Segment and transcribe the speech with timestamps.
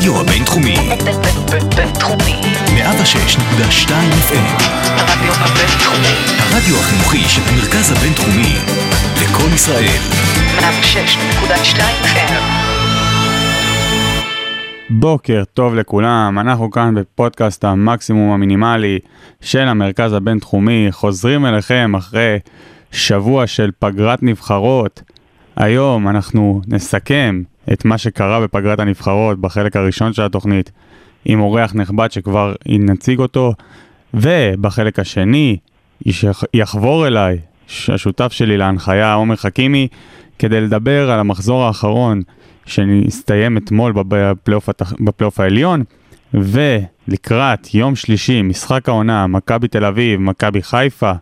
[0.00, 0.76] הרדיו הבינתחומי.
[1.76, 2.40] בינתחומי.
[2.66, 3.90] 106.2
[4.28, 4.62] FM.
[4.86, 6.16] הרדיו הבינתחומי.
[6.38, 8.54] הרדיו החינוכי של המרכז הבינתחומי.
[9.22, 10.00] לקום ישראל.
[10.58, 12.32] 106.2 FM.
[14.90, 18.98] בוקר טוב לכולם, אנחנו כאן בפודקאסט המקסימום המינימלי
[19.40, 22.38] של המרכז הבינתחומי, חוזרים אליכם אחרי
[22.92, 25.02] שבוע של פגרת נבחרות.
[25.56, 27.42] היום אנחנו נסכם
[27.72, 30.70] את מה שקרה בפגרת הנבחרות בחלק הראשון של התוכנית
[31.24, 33.54] עם אורח נכבד שכבר נציג אותו,
[34.14, 35.56] ובחלק השני
[36.54, 37.38] יחבור אליי
[37.88, 39.88] השותף שלי להנחיה עומר חכימי
[40.38, 42.22] כדי לדבר על המחזור האחרון
[42.66, 44.92] שהסתיים אתמול בפלייאוף, התח...
[45.38, 45.84] העליון
[46.34, 51.12] ולקראת יום שלישי משחק העונה מכבי תל אביב, מכבי חיפה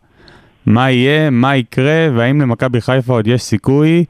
[0.66, 4.04] מה יהיה, מה יקרה והאם למכבי חיפה עוד יש סיכוי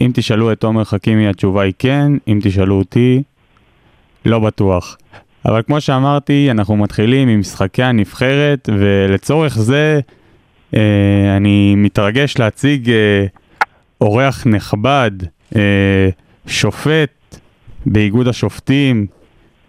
[0.00, 3.22] אם תשאלו את עומר חכימי התשובה היא כן, אם תשאלו אותי
[4.24, 4.96] לא בטוח.
[5.44, 10.00] אבל כמו שאמרתי, אנחנו מתחילים עם משחקי הנבחרת, ולצורך זה
[10.74, 13.26] אה, אני מתרגש להציג אה,
[14.00, 15.10] אורח נכבד,
[15.56, 16.08] אה,
[16.46, 17.40] שופט
[17.86, 19.06] באיגוד השופטים,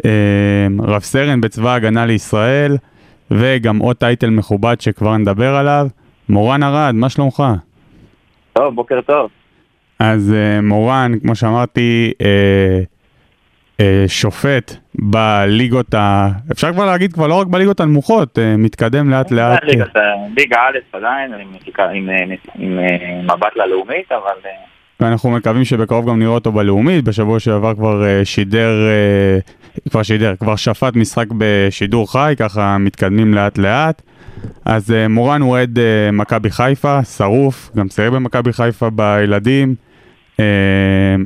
[0.06, 0.12] אה,
[0.80, 2.78] רב סרן בצבא ההגנה לישראל,
[3.32, 5.88] וגם עוד טייטל מכובד שכבר נדבר עליו.
[6.30, 7.44] מורן ארד, מה שלומך?
[8.54, 9.30] טוב, בוקר טוב.
[10.00, 12.80] אז אה, מורן, כמו שאמרתי, אה,
[13.80, 16.28] אה, שופט בליגות ה...
[16.52, 19.64] אפשר כבר להגיד, כבר לא רק בליגות הנמוכות, מתקדם לאט לאט.
[19.64, 19.86] ליגה
[20.38, 21.34] ליגה א' עדיין,
[22.60, 22.80] עם-
[23.24, 24.50] מבט ללאומית, אבל
[25.00, 28.72] ואנחנו מקווים שבקרוב גם נראה אותו בלאומית, בשבוע שעבר כבר שידר,
[29.90, 34.02] כבר שידר, כבר שפט משחק בשידור חי, ככה מתקדמים לאט לאט.
[34.66, 35.80] אז מורן הוא אוהד
[36.14, 39.76] מכבי חיפה, שרוף, גם צייר במכבי חיפה בילדים,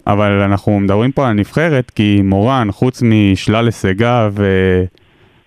[0.08, 4.84] אבל אנחנו מדברים פה על הנבחרת, כי מורן, חוץ משלל הישגיו, אה,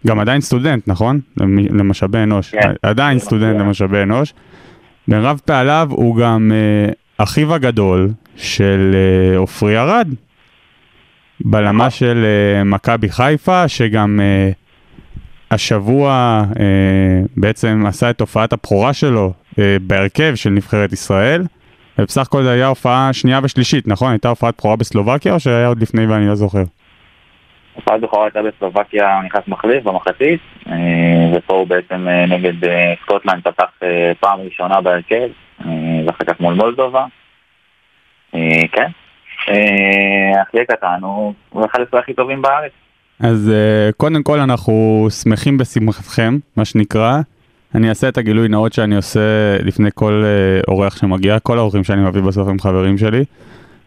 [0.06, 1.20] גם עדיין סטודנט, נכון?
[1.36, 2.50] למ- למשאבי אנוש.
[2.50, 2.72] כן.
[2.82, 4.34] עדיין סטודנט למשאבי אנוש.
[5.08, 10.08] ברב פעליו הוא גם אה, אחיו הגדול של אה, עופרי ארד,
[11.40, 14.20] בלמה של אה, מכבי חיפה, שגם
[15.50, 16.42] השבוע
[17.36, 19.32] בעצם עשה את הופעת הבכורה שלו
[19.86, 21.42] בהרכב של נבחרת ישראל.
[21.98, 24.10] ובסך הכל זו הייתה הופעה שנייה ושלישית, נכון?
[24.10, 26.62] הייתה הופעת בכורה בסלובקיה או שהיה עוד לפני ואני לא זוכר?
[27.74, 30.74] הופעת בכורה הייתה בסלובקיה, נכנס מחליף במחצית, אה,
[31.34, 33.70] ופה הוא בעצם אה, נגד אה, סקוטלנד פתח
[34.20, 35.28] פעם ראשונה בהרכב,
[36.06, 37.06] ואחר כך מול מולדובה.
[38.72, 38.90] כן.
[40.42, 41.34] אחי הקטן הוא
[41.66, 42.72] אחד הספרי הכי טובים בארץ.
[43.20, 43.52] אז
[43.96, 47.20] קודם כל אנחנו שמחים בשמחתכם, מה שנקרא.
[47.74, 49.20] אני אעשה את הגילוי נאות שאני עושה
[49.62, 53.24] לפני כל uh, אורח שמגיע, כל האורחים שאני מביא בסוף הם חברים שלי.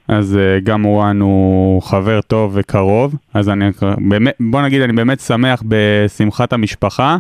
[0.08, 3.66] אז uh, גם מורן הוא חבר טוב וקרוב, אז אני
[3.98, 7.18] באמת, בוא נגיד, אני באמת שמח בשמחת המשפחה,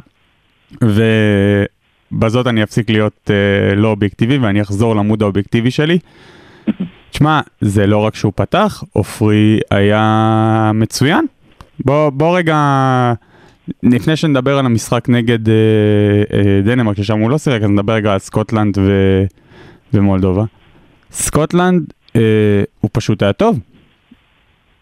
[0.81, 5.99] ובזאת אני אפסיק להיות uh, לא אובייקטיבי ואני אחזור למוד האובייקטיבי שלי.
[7.11, 11.25] תשמע, זה לא רק שהוא פתח, עופרי היה מצוין.
[11.85, 12.55] בוא, בוא רגע,
[13.83, 15.53] לפני שנדבר על המשחק נגד אה,
[16.33, 18.91] אה, דנמרק, ששם הוא לא שיחק, אז נדבר רגע על סקוטלנד ו,
[19.93, 20.43] ומולדובה.
[21.11, 21.83] סקוטלנד,
[22.15, 22.21] אה,
[22.81, 23.59] הוא פשוט היה טוב.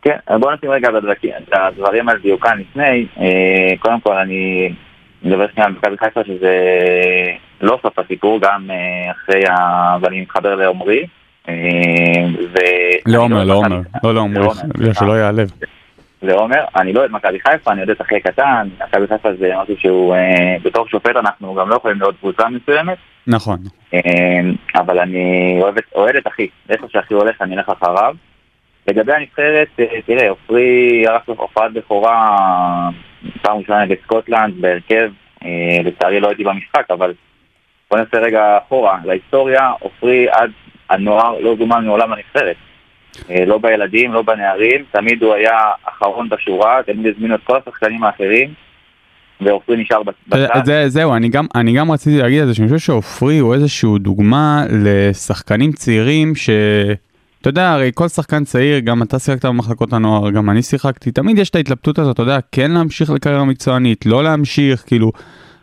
[0.01, 3.06] כן, בוא נשים רגע את הדברים- על דיוקן לפני.
[3.19, 4.73] אה, קודם כל אני
[5.23, 6.56] מדבר שנייה על מכבי חיפה שזה
[7.62, 9.53] לא סוף הסיפור, גם אה, אחרי ה...
[10.02, 11.03] ואני מתחבר לעומרי.
[11.50, 11.53] אה,
[12.53, 15.06] ו- לא אוהד לא לא, לא לעומר, סליחה.
[15.06, 15.52] שלא ייעלב.
[16.25, 19.77] לעומר, אני לא אוהד מכבי חיפה, אני אוהד את אחי הקטן, מכבי חיפה זה משהו
[19.77, 22.97] שהוא, אה, בתור שופט אנחנו גם לא יכולים להיות קבוצה מסוימת,
[23.27, 23.57] נכון.
[23.93, 23.99] אה,
[24.75, 28.15] אבל אני אוהב אוהד את אחי, איפה שאחי הולך אני אלך אחריו.
[28.87, 32.39] לגבי הנבחרת, אה, תראה, עופרי ערך הופעת בכורה
[33.41, 35.11] פעם ראשונה נגד סקוטלנד בהרכב,
[35.45, 37.13] אה, לצערי לא הייתי במשחק, אבל
[37.91, 40.51] בוא נעשה רגע אחורה, להיסטוריה, עופרי עד
[40.89, 42.55] הנוער לא זומן מעולם לנבחרת.
[43.29, 48.03] אה, לא בילדים, לא בנערים, תמיד הוא היה אחרון בשורה, תמיד הזמינו את כל השחקנים
[48.03, 48.53] האחרים,
[49.41, 50.38] ועופרי נשאר בצד.
[50.38, 53.53] זה, זה, זהו, אני גם, אני גם רציתי להגיד את זה, שאני חושב שעופרי הוא
[53.53, 56.50] איזשהו דוגמה לשחקנים צעירים ש...
[57.41, 61.38] אתה יודע, הרי כל שחקן צעיר, גם אתה שיחקת במחלקות הנוער, גם אני שיחקתי, תמיד
[61.38, 65.12] יש את ההתלבטות הזאת, אתה יודע, כן להמשיך לקריירה מקצוענית, לא להמשיך, כאילו,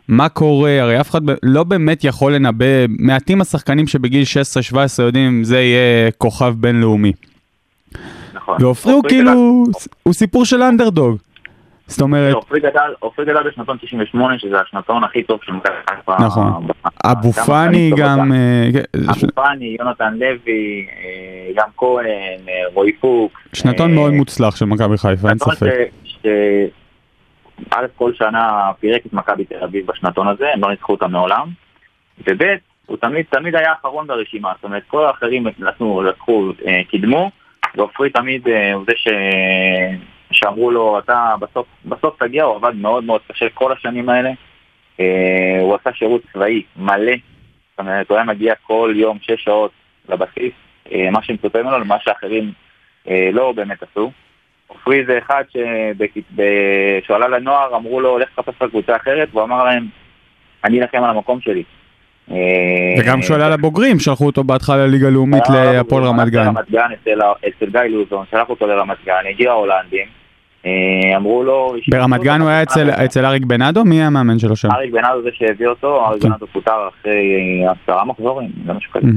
[0.07, 2.65] מה קורה, הרי אף אחד ב- לא באמת יכול לנבא,
[2.99, 4.23] מעטים השחקנים שבגיל
[4.73, 7.11] 16-17 יודעים אם זה יהיה כוכב בינלאומי.
[8.43, 8.57] נכון.
[8.61, 9.31] ועופרי הוא כאילו,
[10.03, 11.17] הוא סיפור של אנדרדוג.
[11.87, 16.15] זאת אומרת, עופרי גדל, עופרי גדל בשנתון 98, שזה השנתון הכי טוב של מכבי חיפה.
[16.25, 16.67] נכון.
[17.05, 18.31] אבו פאני גם.
[18.33, 22.05] אה, כן, אבו פאני, יונתן לוי, אה, גם כהן,
[22.49, 23.31] אה, רועי פוק.
[23.53, 25.67] שנתון מאוד מוצלח של מכבי חיפה, אין ספק.
[26.03, 26.25] ש-
[27.71, 31.47] א', כל שנה פירק את מכבי תל אביב בשנתון הזה, הם לא ניצחו אותם מעולם,
[32.27, 32.43] וב',
[32.85, 36.51] הוא תמיד, תמיד היה האחרון ברשימה, זאת אומרת, כל האחרים נתנו, לקחו,
[36.89, 37.31] קידמו,
[37.75, 39.07] ועופרי תמיד אה, הוא זה ש...
[40.31, 44.31] שאמרו לו, אתה בסוף, בסוף תגיע, הוא עבד מאוד מאוד קשה כל השנים האלה,
[44.99, 47.13] אה, הוא עשה שירות צבאי מלא,
[47.71, 49.71] זאת אומרת, הוא היה מגיע כל יום שש שעות
[50.09, 50.53] לבסיס,
[50.91, 52.51] אה, מה שמצופה ממנו למה שאחרים
[53.33, 54.11] לא באמת עשו.
[54.67, 59.87] עופרי זה אחד שכשהוא עלה לנוער אמרו לו, לך תחפש לקבוצה אחרת, והוא אמר להם,
[60.63, 61.63] אני אלחם על המקום שלי.
[62.31, 62.35] אה,
[62.99, 66.47] וגם כשהוא עלה לבוגרים, שלחו אותו בהתחלה לליגה לאומית היה להפועל רמת גן.
[66.47, 66.87] רמת גן
[67.47, 70.05] אצל, גיא לוזון, שלח אותו לרמת גן, הגיע ההולנדים,
[70.65, 70.71] אה,
[71.15, 71.75] אמרו לו...
[71.91, 72.63] ברמת גן הוא היה
[73.05, 73.85] אצל- אריק בנאדו?
[73.85, 74.71] מי המאמן שלו שם?
[74.71, 76.29] אריק בנאדו זה שהביא אותו, אריק כן.
[76.29, 77.23] בנאדו פוטר אחרי
[77.83, 79.07] עשרה מחזורים, זה משהו כזה.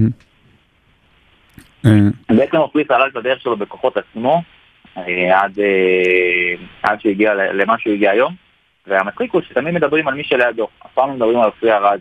[1.86, 1.90] אה,
[2.36, 4.42] בעצם עופרי סלל את הדרך שלו בכוחות עצמו,
[4.96, 5.02] אה,
[5.42, 8.34] עד, אה, עד שהוא הגיע ל- למה שהוא הגיע היום,
[8.86, 11.98] והמצחיק הוא שתמיד מדברים על מי שלידו, אף פעם לא מדברים על עופרי ארד, אה,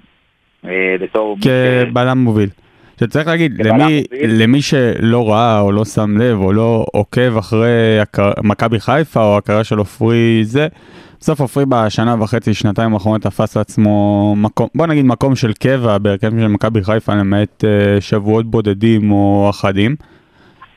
[1.02, 1.36] בתור...
[1.38, 1.48] מי ש-
[1.90, 2.50] כבלם מוביל.
[3.00, 4.04] שצריך להגיד, למי.
[4.28, 9.38] למי שלא ראה או לא שם לב או לא עוקב אחרי הקר- מכבי חיפה או
[9.38, 10.68] הקריירה של עופרי זה,
[11.20, 16.30] בסוף עופרי בשנה וחצי, שנתיים האחרונות תפס לעצמו מקום, בוא נגיד מקום של קבע בהרכב
[16.40, 19.96] של מכבי חיפה למעט אה, שבועות בודדים או אחדים.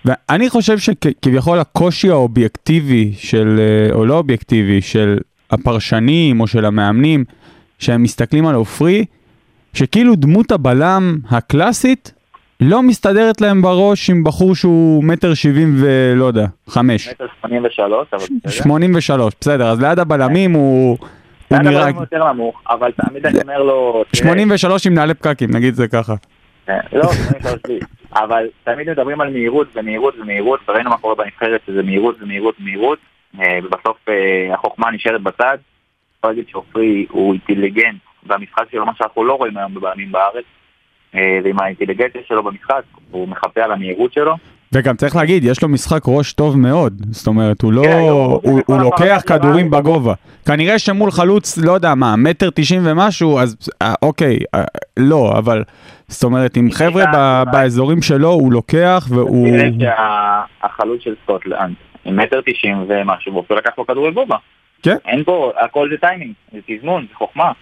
[0.04, 5.18] ואני חושב שכביכול הקושי האובייקטיבי של, אה, או לא אובייקטיבי, של
[5.50, 7.24] הפרשנים או של המאמנים,
[7.78, 9.04] שהם מסתכלים על עופרי,
[9.74, 12.12] שכאילו דמות הבלם הקלאסית
[12.60, 17.08] לא מסתדרת להם בראש עם בחור שהוא מטר שבעים ולא יודע, חמש.
[17.08, 18.50] מטר שמונים ושלוש, אבל בסדר.
[18.50, 20.98] שמונים ושלוש, בסדר, אז ליד הבלמים הוא...
[21.48, 21.92] הוא היה נראה...
[21.92, 24.04] דבר יותר נמוך, אבל תמיד אני אומר לו...
[24.12, 26.14] שמונים ושלוש עם נעלי פקקים, נגיד זה ככה.
[26.66, 27.78] כן, לא, 83 לי.
[28.14, 32.98] אבל תמיד מדברים על מהירות ומהירות ומהירות, וראינו מה קורה בנבחרת שזה מהירות ומהירות ומהירות,
[33.40, 35.58] אה, ובסוף אה, החוכמה נשארת בצד.
[36.16, 40.44] אפשר להגיד שעופרי הוא אינטליגנט במשחק שלו, מה שאנחנו לא רואים היום בבעלים בארץ,
[41.14, 44.36] אה, ועם האינטליגנציה שלו במשחק, הוא מחפה על המהירות שלו.
[44.72, 47.98] וגם צריך להגיד, יש לו משחק ראש טוב מאוד, זאת אומרת, הוא לא, כן,
[48.66, 49.70] הוא לוקח כדורים.
[49.70, 50.14] בגובה.
[50.46, 54.64] כנראה שמול חלוץ, לא יודע מה, מטר תשעים ומשהו, אז אה, אוקיי, אה,
[54.96, 55.64] לא, אבל
[56.08, 59.48] זאת אומרת, עם חבר'ה באזורים שלו, הוא לוקח והוא...
[59.48, 59.68] תראה
[60.60, 61.74] שהחלוץ של סקוטלנד,
[62.04, 64.36] עם מטר תשעים ומשהו, והוא לקח לו כדור לגובה.
[64.82, 64.96] כן.
[65.06, 67.52] אין פה, הכל זה טיימינג, זה תזמון, זה חוכמה.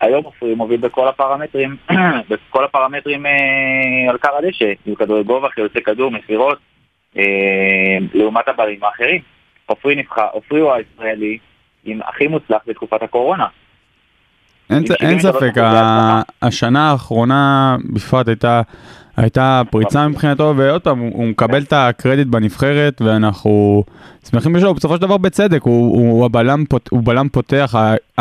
[0.00, 1.76] היום עופרי מוביל בכל הפרמטרים,
[2.30, 6.58] בכל הפרמטרים אה, על כר הדשא, עם כדורי גובה, חילוצי כדור, מסירות,
[7.18, 9.20] אה, לעומת הברים האחרים.
[9.66, 11.38] עופרי נבחר, עופרי הוא הישראלי
[11.84, 13.46] עם הכי מוצלח בתקופת הקורונה.
[14.70, 15.52] אין, אין 73% ספק.
[16.42, 18.62] השנה האחרונה בפרט הייתה,
[19.20, 23.84] הייתה פריצה מבחינתו, ועוד פעם, הוא, מקבל את הקרדיט בנבחרת, ואנחנו
[24.30, 26.30] שמחים בשבילו, בסופו של דבר בצדק, הוא, הוא,
[26.90, 27.74] הוא בלם פותח,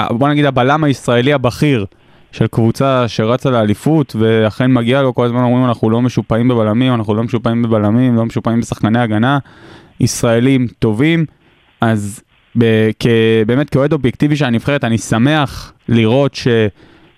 [0.10, 1.86] בוא נגיד הבלם הישראלי הבכיר
[2.32, 7.16] של קבוצה שרצה לאליפות, ואכן מגיע לו, כל הזמן אומרים אנחנו לא משופעים בבלמים, אנחנו
[7.16, 9.38] לא משופעים בבלמים, לא משופעים בשחקני הגנה,
[10.00, 11.26] ישראלים טובים,
[11.82, 12.22] אז
[12.58, 13.08] ב- כ-
[13.48, 16.48] באמת כאוהד אובייקטיבי של הנבחרת, אני שמח לראות ש,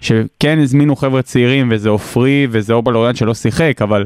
[0.01, 4.05] שכן הזמינו חבר'ה צעירים, וזה עופרי וזה אורבל אוריאן שלא שיחק, אבל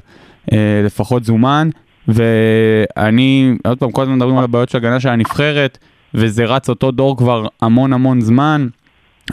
[0.52, 1.70] אה, לפחות זומן,
[2.08, 5.78] ואני, עוד פעם, כל הזמן מדברים על הבעיות של הגנה של הנבחרת,
[6.14, 8.68] וזה רץ אותו דור כבר המון המון זמן.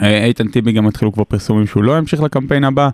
[0.01, 2.89] אה, איתן טיבי גם התחילו כבר פרסומים שהוא לא ימשיך לקמפיין הבא.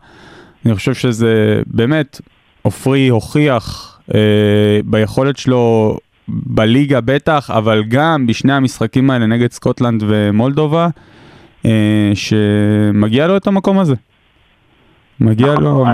[0.65, 2.21] אני חושב שזה באמת,
[2.61, 4.19] עופרי הוכיח אה,
[4.85, 5.97] ביכולת שלו
[6.27, 10.87] בליגה בטח, אבל גם בשני המשחקים האלה נגד סקוטלנד ומולדובה,
[12.13, 13.95] שמגיע לו את המקום הזה.
[15.19, 15.85] מגיע לו...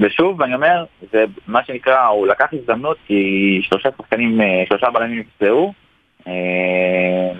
[0.00, 3.20] ושוב, אני אומר, זה מה שנקרא, הוא לקח הזדמנות כי
[3.62, 5.72] שלושה שחקנים, אה, שלושה בלמים נפצעו,
[6.28, 6.32] אה,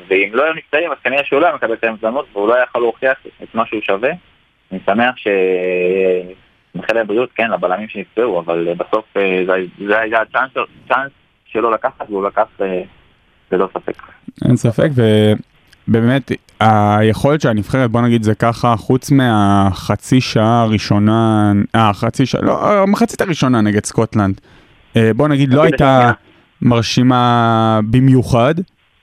[0.09, 2.81] ואם לא היו נפצעים אז כנראה שהוא לא היה מקבל את ההזדמנות והוא לא יכול
[2.83, 4.11] להוכיח את מה שהוא שווה.
[4.73, 5.27] אני שמח ש...
[6.75, 10.51] מאחל להם בריאות, כן, לבלמים שנפצעו, אבל אה, בסוף אה, זה- זה היה הצ'אנס
[11.47, 12.83] שלו- לקחת והוא לקח אה,
[13.53, 14.03] ללא ספק.
[14.45, 14.89] אין ספק,
[15.89, 22.43] ובאמת היכולת של הנבחרת, בוא נגיד זה ככה, חוץ מהחצי שעה הראשונה, אה, חצי שעה,
[22.43, 24.41] לא, המחצית הראשונה נגד סקוטלנד,
[24.97, 26.13] אה, בוא נגיד לא הייתה.
[26.63, 28.55] מרשימה במיוחד.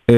[0.09, 0.15] אה,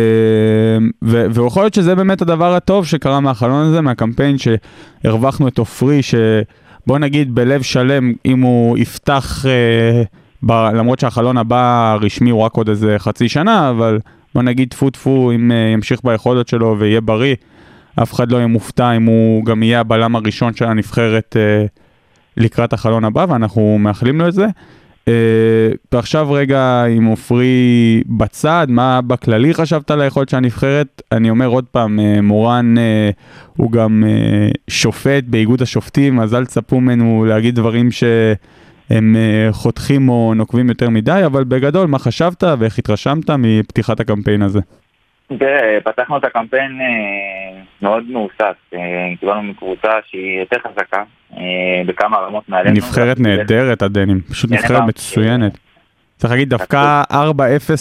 [1.01, 7.35] ויכול להיות שזה באמת הדבר הטוב שקרה מהחלון הזה, מהקמפיין שהרווחנו את עופרי, שבוא נגיד
[7.35, 10.03] בלב שלם, אם הוא יפתח, אה,
[10.43, 13.99] ב- למרות שהחלון הבא הרשמי הוא רק עוד איזה חצי שנה, אבל
[14.35, 17.35] בוא נגיד טפו טפו, אם אה, ימשיך ביכולת שלו ויהיה בריא,
[17.95, 21.65] אף אחד לא יהיה מופתע אם הוא גם יהיה הבלם הראשון של הנבחרת אה,
[22.37, 24.45] לקראת החלון הבא, ואנחנו מאחלים לו את זה.
[25.07, 25.13] אה,
[25.91, 31.01] ועכשיו רגע עם עופרי בצד, מה בכללי חשבת על היכולת של הנבחרת?
[31.11, 32.75] אני אומר עוד פעם, מורן
[33.57, 34.03] הוא גם
[34.67, 38.35] שופט באיגוד השופטים, אז אל תצפו ממנו להגיד דברים שהם
[38.91, 44.59] אה, חותכים או נוקבים יותר מדי, אבל בגדול, מה חשבת ואיך התרשמת מפתיחת הקמפיין הזה?
[45.39, 48.55] תראה, פתחנו את הקמפיין אה, מאוד מהוסס.
[48.73, 48.79] אה,
[49.19, 51.03] קיבלנו מקבוצה שהיא יותר חזקה,
[51.85, 52.75] בכמה רמות מעלינו.
[52.75, 54.83] נבחרת נהדרת הדנים, פשוט כן, נבחרת.
[54.87, 55.57] מצוינת.
[56.17, 57.13] צריך להגיד דווקא 4-0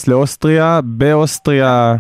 [0.09, 1.95] לאוסטריה, באוסטריה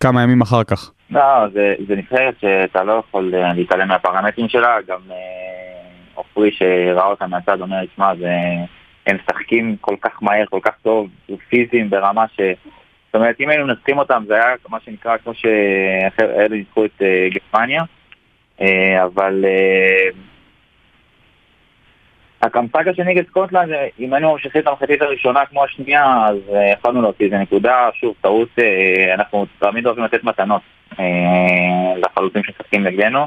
[0.00, 0.92] כמה ימים אחר כך.
[1.10, 4.98] לא, זה, נבחרת שאתה לא יכול להתעלם מהפרמטרים שלה, גם
[6.20, 8.12] עופרי שראה אותה מהצד אומר, שמע.
[9.06, 11.08] הם משחקים כל כך מהר, כל כך טוב,
[11.48, 12.40] פיזיים ברמה ש...
[13.06, 17.28] זאת אומרת, אם היינו מנצחים אותם, זה היה מה שנקרא כמו שאלה ניצחו את אה,
[17.30, 17.82] גרמניה,
[18.60, 20.08] אה, אבל אה,
[22.42, 26.72] הקמפקה של נגד סקוטלנד, אה, אם היינו ממשיכים את המחצית הראשונה כמו השנייה, אז אה,
[26.72, 30.62] יכולנו להוציא איזה נקודה, שוב, טעות, אה, אנחנו תמיד אוהבים לתת מתנות
[30.98, 33.26] אה, לחלוצים שמשחקים נגדנו.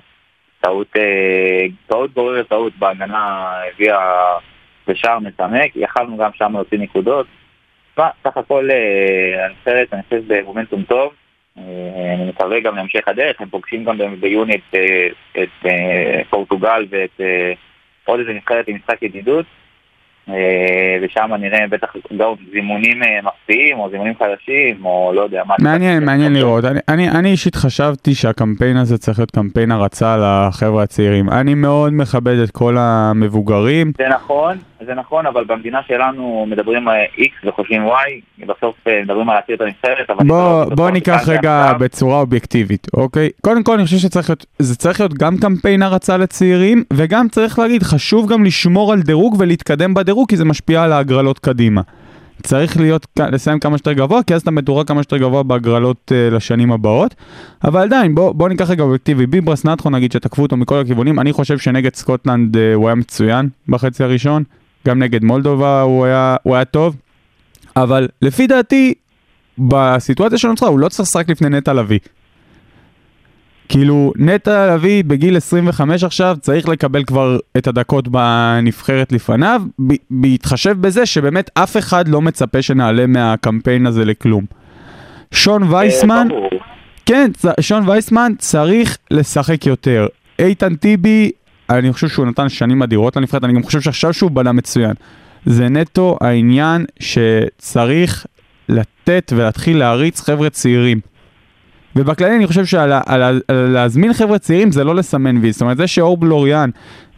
[0.64, 4.38] טעות, אה, טעות גוררת טעות בהגנה הביאה
[4.88, 7.28] לשער מצמק, יכלנו גם שם להוציא נקודות.
[7.92, 11.14] תשמע, סך הכל אה, הנבחרת, אני חושב, במומנטום טוב.
[11.58, 15.08] אה, אני מקווה גם להמשך הדרך, הם פוגשים גם ביוני את, אה,
[15.44, 17.54] את אה, פורטוגל ואת אה,
[18.06, 19.46] עוד איזה נבחרת עם משחק ידידות.
[20.30, 25.56] אה, ושם נראה בטח גם זימונים אה, מפתיעים או זימונים חדשים או לא יודע מה.
[25.60, 26.66] מעניין, מעניין לראות.
[26.66, 31.30] אני, אני, אני אישית חשבתי שהקמפיין הזה צריך להיות קמפיין הרצה לחבר'ה הצעירים.
[31.30, 33.92] אני מאוד מכבד את כל המבוגרים.
[33.98, 39.30] זה נכון, זה נכון, אבל במדינה שלנו מדברים על X וחושבים Y, בסוף אה, מדברים
[39.30, 40.28] על להציל את הנבחרת, אבל...
[40.28, 41.80] בוא, בסוף בוא ניקח רגע ועכשיו.
[41.80, 43.30] בצורה אובייקטיבית, אוקיי?
[43.42, 47.60] קודם כל אני חושב שצריך להיות, זה צריך להיות גם קמפיין הרצה לצעירים, וגם צריך
[47.60, 51.82] להגיד, חשוב גם לשמור על דירוג ולהתקדם בדירוג, כי זה משפיע על ההגרלות קדימה.
[52.44, 56.34] צריך להיות, לסיים כמה שיותר גבוה, כי אז אתה מדורג כמה שיותר גבוה בהגרלות uh,
[56.36, 57.16] לשנים הבאות.
[57.64, 59.26] אבל עדיין, בוא, בוא ניקח רגע אובייקטיבי.
[59.26, 63.50] ביברס נטחו נגיד שתקפו אותו מכל הכיוונים, אני חושב שנגד סקוטלנד uh, הוא היה מצוין
[63.68, 64.44] בחצי הראשון,
[64.88, 66.96] גם נגד מולדובה הוא היה, הוא היה טוב,
[67.76, 68.94] אבל לפי דעתי,
[69.58, 72.00] בסיטואציה שנוצרה הוא לא צריך לשחק לפני נטע לביא.
[73.70, 79.62] כאילו, נטע לביא בגיל 25 עכשיו צריך לקבל כבר את הדקות בנבחרת לפניו,
[80.10, 84.46] בהתחשב בזה שבאמת אף אחד לא מצפה שנעלה מהקמפיין הזה לכלום.
[85.32, 86.50] שון וייסמן, אה, ברור.
[87.06, 90.08] כן, שון וייסמן צריך לשחק יותר.
[90.40, 91.32] איתן טיבי,
[91.80, 94.94] אני חושב שהוא נתן שנים אדירות לנבחרת, אני גם חושב שעכשיו שהוא בלם מצוין.
[95.46, 98.26] זה נטו העניין שצריך
[98.70, 101.00] לתת ולהתחיל להריץ חבר'ה צעירים.
[101.96, 106.70] ובכללי אני חושב שלהזמין חבר'ה צעירים זה לא לסמן וי, זאת אומרת זה שאור בלוריאן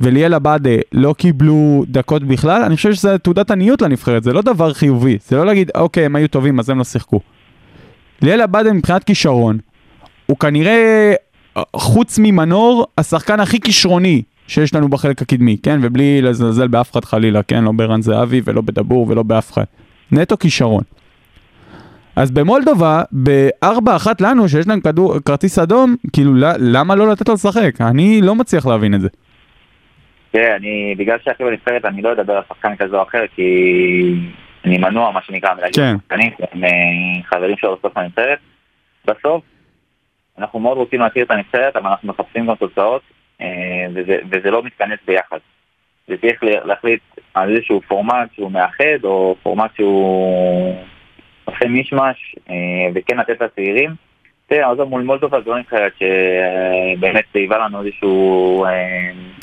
[0.01, 4.73] וליאל עבאדה לא קיבלו דקות בכלל, אני חושב שזה תעודת עניות לנבחרת, זה לא דבר
[4.73, 7.19] חיובי, זה לא להגיד אוקיי הם היו טובים אז הם לא שיחקו.
[8.21, 9.57] ליאל עבאדה מבחינת כישרון,
[10.25, 11.13] הוא כנראה,
[11.57, 15.79] אה, חוץ ממנור, השחקן הכי כישרוני שיש לנו בחלק הקדמי, כן?
[15.81, 17.63] ובלי לזלזל באף אחד חלילה, כן?
[17.63, 19.63] לא ברן זהבי ולא בדבור ולא באף אחד.
[20.11, 20.83] נטו כישרון.
[22.15, 27.33] אז במולדובה, בארבע אחת לנו, שיש להם כדור, כרטיס אדום, כאילו, למה לא לתת לו
[27.33, 27.81] לשחק?
[27.81, 29.07] אני לא מצליח להבין את זה.
[30.31, 33.43] תראה, אני, בגלל שהכי בנבחרת, אני לא אדבר על שחקן כזה או אחר, כי
[34.65, 35.95] אני מנוע, מה שנקרא, מלהגיד כן.
[35.97, 36.31] שחקנים,
[36.63, 36.69] אה,
[37.29, 38.39] חברים שלו בסוף הנבחרת.
[39.05, 39.43] בסוף,
[40.37, 43.01] אנחנו מאוד רוצים להכיר את הנבחרת, אבל אנחנו מחפשים גם תוצאות,
[43.95, 45.37] וזה, וזה לא מתכנס ביחד.
[46.07, 47.01] זה צריך לה- להחליט
[47.33, 50.75] על איזשהו פורמט שהוא מאחד, או פורמט שהוא
[51.45, 52.55] עושה מישמש, אה,
[52.95, 53.89] וכן לתת לצעירים.
[54.49, 58.65] תראה, עזוב מול מולדובה זו לא נבחרת שבאמת היווה לנו איזשהו...
[58.65, 58.71] אה,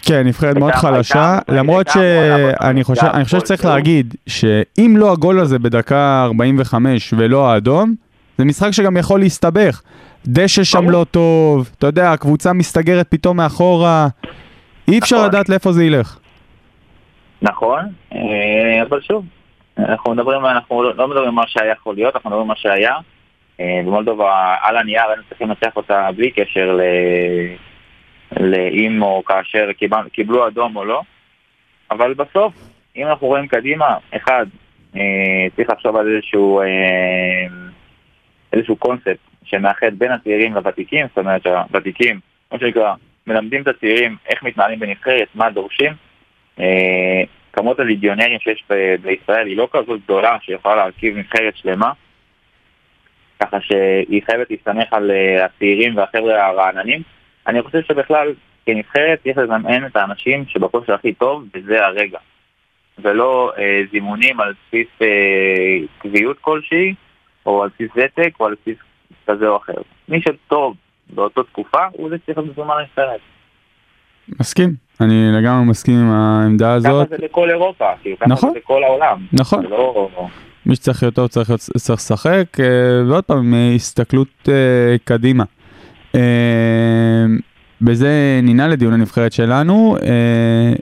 [0.07, 3.65] כן, נבחרת מאוד חלשה, למרות שאני חושב, שצריך.
[3.65, 7.95] להגיד שאם לא הגול הזה בדקה 45 ולא האדום,
[8.39, 9.83] זה משחק שגם יכול להסתבך.
[10.27, 10.91] דשא שם.
[10.91, 14.07] לא טוב, אתה יודע, הקבוצה מסתגרת פתאום מאחורה,
[14.89, 15.29] אי אפשר נכון.
[15.29, 16.19] לדעת לאיפה זה ילך.
[17.43, 17.81] נכון,
[18.15, 19.25] אה, אבל שוב,
[19.79, 22.57] אנחנו מדברים, אנחנו לא לא מדברים על מה שהיה יכול להיות, אנחנו מדברים על מה
[22.57, 22.95] שהיה.
[23.61, 27.55] אה, במולדובה, על הנייר היינו צריכים לנצח אותה בלי קשר ל-
[28.41, 31.03] לאם או כאשר קיבל- קיבלו אדום או לא.
[31.91, 32.55] אבל בסוף,
[32.97, 33.87] אם אנחנו רואים קדימה,
[34.17, 34.47] אחד,
[34.97, 35.01] אה,
[35.57, 36.67] צריך לחשוב על איזשהו, אה,
[38.53, 42.21] איזשהו קונספט שמאחד בין הצעירים לוותיקים, זאת אומרת שהוותיקים,
[42.51, 42.95] כמו שנקרא,
[43.27, 45.93] מלמדים את הצעירים איך מתנהלים בנבחרת, מה דורשים.
[46.61, 47.23] אה,
[47.53, 48.65] כמות הליגיונרים שיש
[49.03, 51.93] בישראל היא לא כזאת גדולה שיכולה להרכיב נבחרת שלמה,
[53.41, 57.03] ככה שהיא חייבת להסתמך על אה, הצעירים והחבר'ה הרעננים.
[57.47, 58.35] אני חושב שבכלל,
[58.67, 62.19] כנבחרת צריך לזמן את האנשים שבכושר הכי טוב, וזה הרגע.
[62.99, 66.95] ולא אה, זימונים על בסיס אה, קביעות כלשהי,
[67.47, 68.77] או על בסיס ותק, או על בסיס
[69.27, 69.83] כזה או אחר.
[70.09, 70.75] מי שטוב
[71.11, 73.21] באותה תקופה, הוא זה שצריך להיות מזומן לנבחרת.
[74.41, 77.09] מסכים, אני לגמרי מסכים עם העמדה הזאת.
[77.09, 78.53] ככה זה בכל אירופה, כאילו, ככה נכון.
[78.53, 79.27] זה בכל העולם.
[79.33, 79.65] נכון.
[79.67, 80.09] לא...
[80.67, 82.67] מי שצריך להיות טוב צריך, לשחק, אה,
[83.09, 85.45] ועוד פעם, עם אה, הסתכלות אה, קדימה.
[87.81, 89.97] בזה ננעל לדיון הנבחרת שלנו,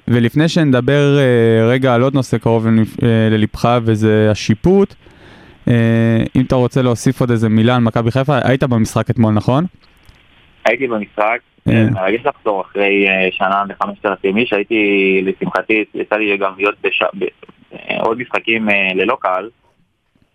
[0.08, 1.18] ולפני שנדבר
[1.68, 2.66] רגע על עוד נושא קרוב
[3.30, 4.94] ללבך, וזה השיפוט,
[6.36, 9.64] אם אתה רוצה להוסיף עוד איזה מילה על מכבי חיפה, היית במשחק אתמול, נכון?
[10.64, 11.86] הייתי במשחק, אה.
[11.90, 16.74] מרגש לחזור אחרי אה, שנה וחמשת אלפים איש, הייתי, לשמחתי, יצא לי גם להיות
[17.14, 19.50] בעוד משחקים אה, ללא קהל,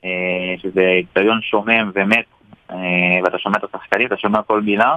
[0.06, 0.10] אה,
[0.62, 2.26] שזה אצטדיון שומם ומת,
[2.72, 2.78] אה,
[3.24, 4.96] ואתה שומע את השחקנים, אתה שומע כל מילה,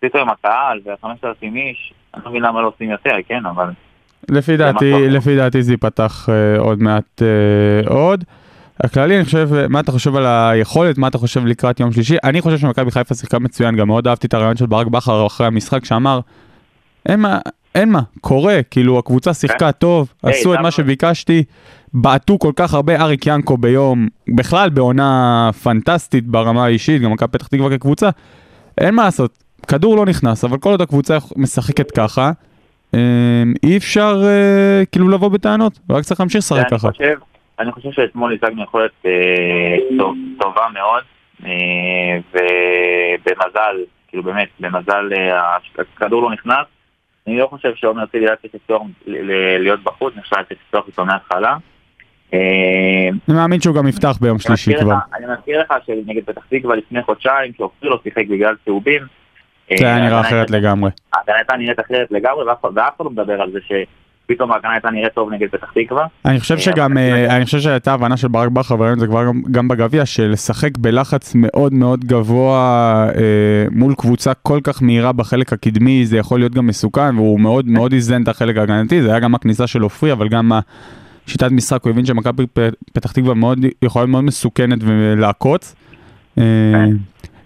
[0.00, 3.70] פתאום עם הקהל והחמשת אלפים איש, אני לא מבין למה לא עושים יותר, כן, אבל
[4.28, 5.08] לפי דעתי.
[5.08, 8.24] לפי דעתי זה ייפתח אה, עוד מעט אה, עוד.
[8.84, 12.16] הכללי, אני חושב, אה, מה אתה חושב על היכולת, מה אתה חושב לקראת יום שלישי?
[12.24, 15.46] אני חושב שמכבי חיפה שיחקה מצוין, גם מאוד אהבתי את הרעיון של ברק בכר אחרי
[15.46, 16.20] המשחק, שאמר,
[17.06, 17.38] אין מה,
[17.74, 21.44] אין מה, קורה, כאילו הקבוצה שיחקה טוב, היי, עשו את מה שביקשתי,
[21.94, 27.46] בעטו כל כך הרבה אריק ינקו ביום, בכלל בעונה פנטסטית ברמה האישית, גם מכבי פתח
[27.46, 28.10] תקווה כקבוצה,
[28.78, 32.32] אין מה לעשות, כדור לא נכנס, אבל כל עוד הקבוצה משחקת ככה,
[32.94, 33.00] אה,
[33.62, 36.90] אי אפשר אה, כאילו לבוא בטענות, רק צריך להמשיך לשחק אני ככה.
[36.90, 37.14] חושב,
[37.60, 41.02] אני חושב שאתמול הצגנו יכולת אה, טוב, טובה מאוד,
[41.44, 43.76] אה, ובמזל,
[44.08, 46.66] כאילו באמת, במזל אה, הכדור לא נכנס.
[47.26, 48.54] אני לא חושב שעומר אצילי היה צריך
[49.58, 51.56] להיות בחוץ, אני חושב שהיה צריך לפתוח איתו מההתחלה.
[52.34, 54.94] אה, אני מאמין שהוא גם יפתח ביום שלישי כבר.
[55.14, 59.02] אני מזכיר לך שנגד פתח תקווה לפני חודשיים, שאופיר לא שיחק בגלל צהובים.
[59.78, 60.90] זה היה אה, נראה ההגנה אחרת לגמרי.
[61.12, 63.58] ההגנה הייתה נראית אחרת לגמרי, ואף אחד לא מדבר על זה
[64.30, 66.06] שפתאום ההגנה הייתה נראית טוב נגד פתח תקווה.
[66.24, 69.24] אני חושב שגם, אה, אני חושב שהייתה הבנה של ברק בכר, וראינו את זה כבר
[69.50, 72.56] גם- בגביע, של לשחק בלחץ מאוד מאוד גבוה
[73.16, 73.20] אה,
[73.70, 77.92] מול קבוצה כל כך מהירה בחלק הקדמי, זה יכול להיות גם מסוכן, והוא מאוד מאוד
[77.92, 80.52] איזן את החלק ההגנתי, זה היה גם הכניסה של עופרי, אבל גם
[81.26, 82.46] השיטת משחק, הוא הבין שמכבי
[82.92, 85.74] פתח תקווה מאוד, יכולה להיות מאוד מסוכנת ולעקוץ.
[86.38, 86.42] אה,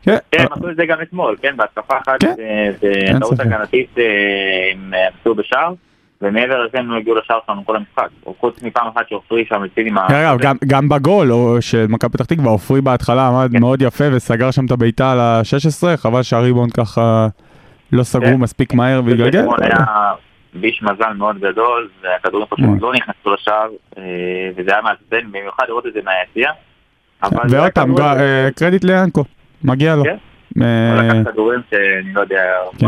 [0.03, 2.70] כן, כן, אה, הם עשו את זה גם אתמול, כן, בהתקפה אחת, כן, אה,
[3.16, 3.47] בטעות ספק.
[3.47, 4.05] הגנתית אה,
[4.73, 5.73] הם אה, עשו בשער,
[6.22, 9.62] ומעבר לזה הם לא הגיעו לשער שלנו כל המשחק, או חוץ מפעם אחת שעופרי שם
[9.62, 10.37] הציל עם ה...
[10.40, 13.61] גם, גם בגול של מכבי פתח תקווה, עופרי בהתחלה עמד כן.
[13.61, 17.29] מאוד יפה וסגר שם את הבעיטה על ה-16, חבל שהריבונד ככה
[17.92, 18.40] לא סגרו כן.
[18.40, 19.46] מספיק מהר והתגלגל.
[20.55, 22.81] ביש מזל מאוד גדול, והכדורים פשוט מאוד.
[22.81, 24.03] לא נכנסו לשער, אה,
[24.57, 26.50] וזה היה מעצבן, במיוחד לראות את זה מהיציע.
[27.33, 29.24] ועוד היה פעם, אה, קרדיט ליאנקו,
[29.64, 30.05] מגיע לו.
[30.05, 30.16] כן.
[30.62, 32.43] אה, לקח כדורים שאני לא יודע,
[32.79, 32.87] כן.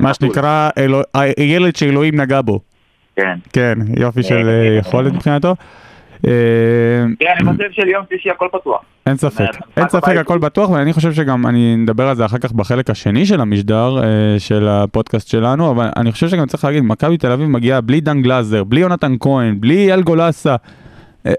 [0.00, 2.60] מה שנקרא אלו- הילד שאלוהים נגע בו.
[3.16, 3.34] כן.
[3.52, 5.54] כן, יופי של אה, אה, יכולת מבחינתו.
[6.26, 6.32] אה,
[7.20, 8.80] כן, אני חושב שליום שלישי הכל פתוח.
[9.06, 9.44] אין ספק,
[9.76, 10.16] אין ספק.
[10.16, 13.98] הכל בטוח ואני חושב שגם אני נדבר על זה אחר כך בחלק השני של המשדר
[14.02, 14.04] אה,
[14.38, 18.22] של הפודקאסט שלנו אבל אני חושב שגם צריך להגיד מכבי תל אביב מגיעה בלי דן
[18.22, 20.56] גלאזר בלי יונתן כהן בלי אייל גולסה אה,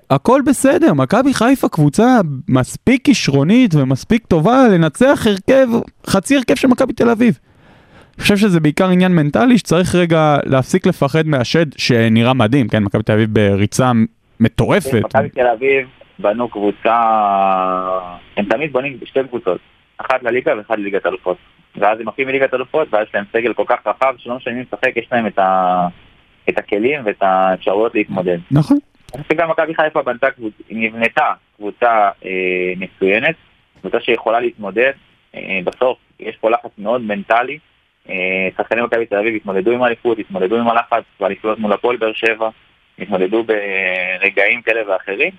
[0.10, 2.20] הכל בסדר מכבי חיפה קבוצה
[2.50, 5.68] מספיק כישרונית ומספיק טובה לנצח הרכב
[6.08, 7.40] חצי הרכב של מכבי תל אביב.
[8.16, 13.04] אני חושב שזה בעיקר עניין מנטלי שצריך רגע להפסיק לפחד מהשד שנראה מדהים כן מכבי
[13.04, 13.92] תל אביב בריצה
[14.40, 15.04] מטורפת.
[15.04, 15.88] מכבי תל אביב
[16.20, 16.96] בנו קבוצה,
[18.38, 19.58] הם תמיד בונים שתי קבוצות,
[19.98, 21.38] אחת לליגה ואחת לליגת אלופות.
[21.76, 24.62] ואז הם עפים מליגת אלופות, ואז יש להם סגל כל כך רחב, שלא משנה מי
[24.62, 25.88] משחק, יש להם את, ה...
[26.50, 28.38] את הכלים ואת האפשרויות להתמודד.
[28.52, 28.78] נכון.
[29.14, 33.36] אני חושב שגם מכבי חיפה בנתה קבוצה, נבנתה קבוצה אה, מצוינת,
[33.82, 34.92] קבוצה שיכולה להתמודד,
[35.36, 37.60] אה, בסוף יש פה לחץ מאוד מנטלי,
[38.10, 42.14] אה, שחקני מכבי תל אביב התמודדו עם האליפות, התמודדו עם הלחץ באליפויות מול הפועל באר
[42.14, 42.50] שבע,
[43.00, 45.32] התמודדו ברגעים כאלה ואחרים.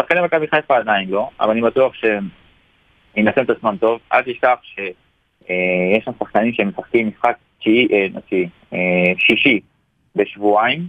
[0.00, 2.28] שחקני מכבי חיפה עדיין לא, אבל אני בטוח שהם
[3.16, 4.00] ינסים את עצמם טוב.
[4.12, 7.88] אל תשכח שיש שם שחקנים שהם משחקים משחק תשיעי,
[9.18, 9.60] שישי
[10.16, 10.88] בשבועיים,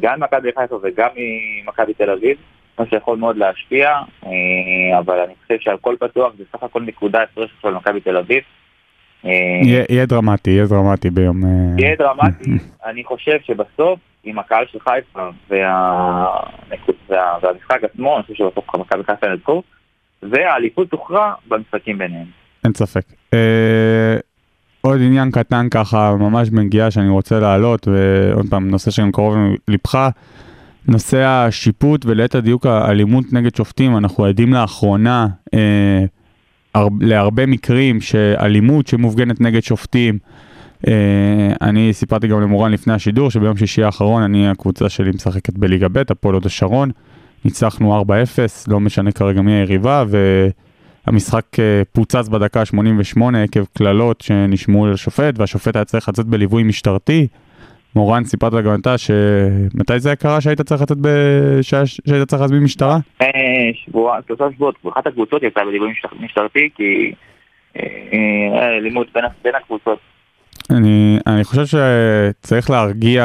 [0.00, 2.36] גם ממכבי חיפה וגם ממכבי תל אביב,
[2.78, 3.90] מה שיכול מאוד להשפיע,
[4.26, 8.42] אה, אבל אני חושב שהכל פתוח, זה סך הכל נקודה הפרש של מכבי תל אביב.
[9.24, 9.30] אה,
[9.62, 11.44] יהיה יהיה דרמטי, יהיה דרמטי ביום...
[11.44, 12.50] אה, יהיה דרמטי,
[12.88, 16.26] אני חושב שבסוף, עם הקהל של חיפה וה...
[17.08, 17.38] וה...
[17.42, 19.62] והמשחק עצמו, אני חושב שבסוף מכבי חיפה ינצחו,
[20.22, 22.26] והאליפות תוכרע במשחקים ביניהם.
[22.64, 23.04] אין ספק.
[24.80, 29.34] עוד עניין קטן ככה, ממש בנגיעה שאני רוצה להעלות, ועוד פעם, נושא שגם קרוב
[29.68, 30.08] ללבך,
[30.88, 36.04] נושא השיפוט וליתר דיוק האלימות נגד שופטים, אנחנו עדים לאחרונה אה,
[36.74, 40.18] הר, להרבה מקרים שאלימות שמופגנת נגד שופטים,
[40.88, 45.88] אה, אני סיפרתי גם למורן לפני השידור שביום שישי האחרון אני, הקבוצה שלי משחקת בליגה
[45.88, 46.90] ב', הפועל הוד השרון.
[47.44, 48.06] ניצחנו 4-0,
[48.68, 50.69] לא משנה כרגע מי היריבה, והמשחק
[51.58, 57.26] אה, פוצץ בדקה ה-88 עקב קללות שנשמעו לשופט, והשופט היה צריך לצאת בליווי משטרתי.
[57.96, 61.08] מורן, סיפרת גם אתה שמתי זה קרה שהיית צריך לצאת ב...
[61.62, 62.98] שה- שהיית צריך להזמין משטרה?
[63.22, 63.28] אה,
[63.86, 67.12] שבוע, שלושה שבועות, אחת הקבוצות יצאה בליווי משטר- משטרתי כי
[67.76, 67.82] אה,
[68.78, 69.98] אלימות בין, בין הקבוצות.
[70.70, 73.24] אני, אני חושב שצריך להרגיע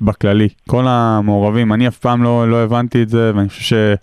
[0.00, 3.94] בכללי, כל המעורבים, אני אף פעם לא, לא הבנתי את זה, ואני חושב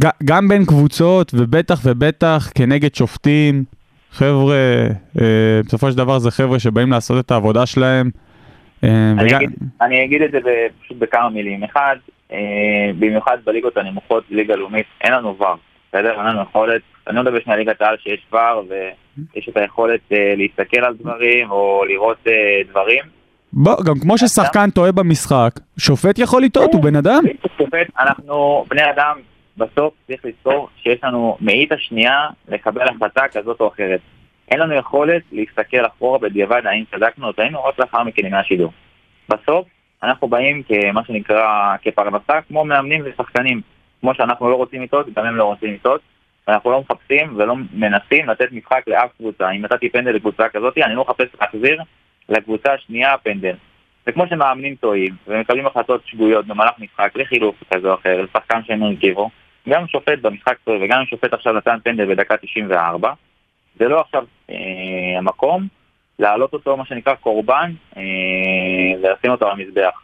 [0.00, 3.64] שגם בין קבוצות, ובטח ובטח כנגד שופטים,
[4.10, 4.56] חבר'ה,
[5.20, 8.10] אה, בסופו של דבר זה חבר'ה שבאים לעשות את העבודה שלהם.
[8.84, 10.38] אה, אני וגם, אגיד, אני אגיד את זה
[10.82, 11.64] פשוט בכמה מילים.
[11.64, 11.96] אחד,
[12.32, 15.54] אה, במיוחד בליגות הנמוכות, ליגה לאומית, אין לנו ור,
[15.88, 16.10] בסדר?
[16.10, 20.34] אין לנו יכולת, אני לא מדבר שנייה ליגת העל שיש ור ויש את היכולת אה,
[20.36, 22.32] להסתכל על דברים או לראות אה,
[22.70, 23.04] דברים.
[23.52, 27.22] בוא, גם כמו ששחקן טועה במשחק, שופט יכול לטעות, הוא בן אדם.
[27.58, 29.16] שופט, אנחנו בני אדם,
[29.56, 34.00] בסוף צריך לזכור שיש לנו מאית השנייה לקבל החלטה כזאת או אחרת.
[34.50, 38.72] אין לנו יכולת להסתכל אחורה בדיעבד האם צדקנו או טעינו רק לאחר מכן ימי השידור.
[39.28, 39.68] בסוף
[40.02, 43.60] אנחנו באים כמה שנקרא כפרנסה כמו מאמנים ושחקנים.
[44.00, 46.00] כמו שאנחנו לא רוצים לטעות, גם הם לא רוצים לטעות.
[46.48, 49.50] ואנחנו לא מחפשים ולא מנסים לתת משחק לאף קבוצה.
[49.50, 51.82] אם נתתי פנדל לקבוצה כזאת, אני לא מחפש להחזיר
[52.28, 53.54] לקבוצה השנייה פנדל.
[54.06, 58.82] זה כמו שמאמנים טועים ומקבלים החלטות שגויות במהלך משחק לחילוף כזה או אחר, לשחקן שהם
[58.82, 59.30] הרכיבו.
[59.68, 63.12] גם שופט במשחק טוב וגם שופט עכשיו נתן פנדל בדקה 94,
[63.78, 65.66] זה לא עכשיו אה, המקום
[66.18, 68.02] להעלות אותו, מה שנקרא קורבן, אה,
[69.02, 70.02] ולשים אותו על המזבח.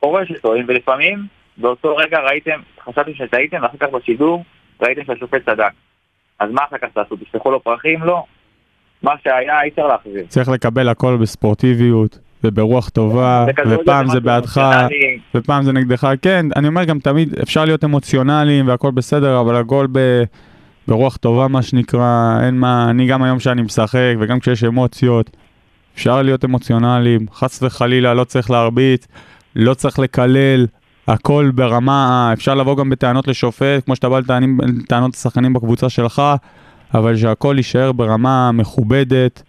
[0.00, 1.26] קורה שטועים ולפעמים
[1.56, 4.44] באותו רגע ראיתם, חשבתם שטעיתם ואחר כך בשידור
[4.80, 5.72] ראיתם שהשופט צדק.
[6.38, 7.16] אז מה אחר כך תעשו?
[7.16, 8.02] תשלחו לו פרחים?
[8.02, 8.24] לא.
[9.02, 10.26] מה שהיה אי אפשר להחזיר.
[10.28, 14.60] צריך לקבל הכל בספורטיביות וברוח טובה, ופעם זה בעדך.
[15.34, 16.12] ופעם זה נגדך.
[16.22, 20.22] כן, אני אומר גם תמיד, אפשר להיות אמוציונליים והכל בסדר, אבל הכל ב...
[20.88, 25.36] ברוח טובה מה שנקרא, אין מה, אני גם היום שאני משחק וגם כשיש אמוציות,
[25.94, 29.06] אפשר להיות אמוציונליים, חס וחלילה לא צריך להרביץ,
[29.56, 30.66] לא צריך לקלל,
[31.08, 34.20] הכל ברמה, אפשר לבוא גם בטענות לשופט, כמו שאתה בא
[34.82, 36.22] לטענות לשחקנים בקבוצה שלך,
[36.94, 39.42] אבל שהכל יישאר ברמה מכובדת,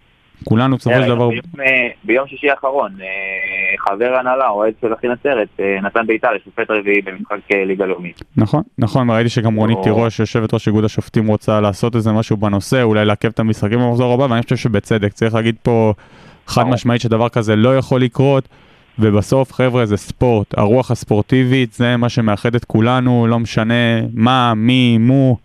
[0.43, 1.29] כולנו בסופו של דבר...
[1.29, 3.07] ביום, אה, ביום שישי האחרון, אה,
[3.89, 8.21] חבר הנהלה, אוהד של אחי נצרת, אה, נתן בעיטה לשופט רביעי במשחק ליגה לאומית.
[8.37, 12.83] נכון, נכון, וראיתי שגם רונית תירוש, יושבת ראש איגוד השופטים, רוצה לעשות איזה משהו בנושא,
[12.83, 15.93] אולי לעכב את המשחקים במחזור הבא, ואני חושב שבצדק, צריך להגיד פה
[16.47, 16.63] חד.
[16.63, 18.49] משמעית שדבר כזה לא יכול לקרות,
[18.99, 24.97] ובסוף, חבר'ה, זה ספורט, הרוח הספורטיבית זה מה שמאחד את כולנו, לא משנה מה, מי,
[24.97, 25.37] מו.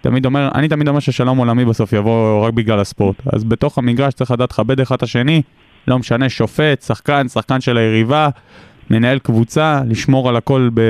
[0.00, 3.16] תמיד אומר, אני תמיד אומר ששלום עולמי בסוף יבוא רק בגלל הספורט.
[3.32, 5.42] אז בתוך המגרש צריך לדעת לכבד אחד את השני,
[5.88, 8.28] לא משנה, שופט, שחקן, שחקן של היריבה,
[8.90, 10.80] מנהל קבוצה, לשמור על הכל ב...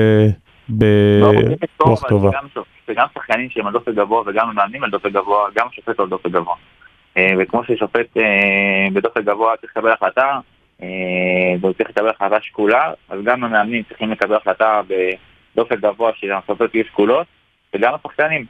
[1.21, 2.29] לא לזכור, ברוח אבל טובה.
[2.29, 5.47] זה גם שופ- זה גם שחקנים שהם על דופק גבוה וגם המאמנים על דופק גבוה,
[5.55, 6.55] גם השופט על דופק גבוה.
[7.17, 10.39] אה, וכמו ששופט אה, בדופק גבוה צריך לקבל החלטה,
[10.81, 10.87] אה,
[11.61, 16.85] והוא צריך לקבל החלטה שקולה, אז גם המאמנים צריכים לקבל החלטה בדופק גבוה שההחלטות יהיו
[16.85, 17.27] שקולות,
[17.75, 18.45] וגם השחקנים.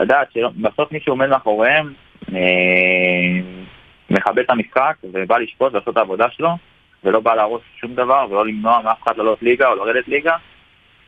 [0.00, 1.92] לדעת שבסוף מי שעומד מאחוריהם
[2.34, 2.38] אה,
[4.10, 6.50] מכבד את המשחק ובא לשפוט ולעשות את העבודה שלו,
[7.04, 10.36] ולא בא להרוס שום דבר ולא למנוע מאף אחד לעלות ליגה או לרדת ליגה.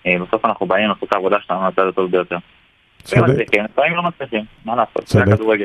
[0.07, 2.37] אה, בסוף אנחנו באים לעשות את העבודה שלנו על הצד הטוב ביותר.
[3.03, 3.29] צודק.
[3.29, 5.33] מצליחים, לפעמים לא מצליחים, מה לעשות, זה צודק.
[5.33, 5.65] הכדורגל.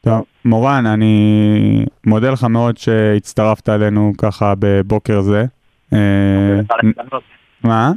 [0.00, 5.44] טוב, מורן, אני מודה לך מאוד שהצטרפת אלינו ככה בבוקר זה.
[5.92, 6.60] אה.
[7.64, 7.92] מה?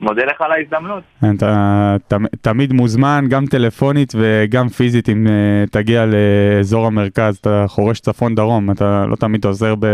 [0.00, 1.02] מודה לך על ההזדמנות.
[1.36, 5.32] אתה תמ- תמיד מוזמן, גם טלפונית וגם פיזית, אם אה,
[5.70, 9.86] תגיע לאזור המרכז, אתה חורש צפון-דרום, אתה לא תמיד עוזר ב...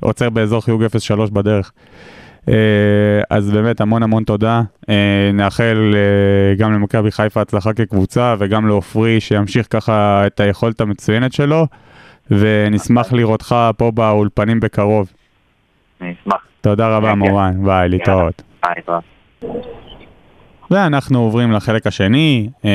[0.00, 1.72] עוצר באזור חיוג 03 בדרך.
[2.48, 2.54] אה,
[3.30, 4.62] אז באמת המון המון תודה.
[4.88, 5.94] אה, נאחל
[6.58, 11.66] גם למכבי חיפה הצלחה כקבוצה וגם לעופרי שימשיך ככה את היכולת המצוינת שלו,
[12.30, 15.12] ונשמח לראותך פה באולפנים בקרוב.
[16.00, 16.40] אני אשמח.
[16.60, 18.42] תודה רבה כן, מורן, ביי, להתראות.
[18.64, 18.98] ביי, תודה.
[20.70, 22.70] ואנחנו עוברים לחלק השני, אה,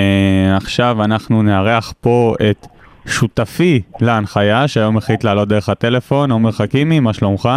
[0.58, 2.68] עכשיו אנחנו נארח פה את
[3.08, 7.50] שותפי להנחיה, שהיום החליט לעלות דרך הטלפון, עומר חכימי, מה שלומך?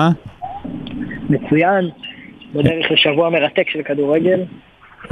[1.31, 1.89] מצוין,
[2.55, 4.41] בדרך לשבוע מרתק של כדורגל.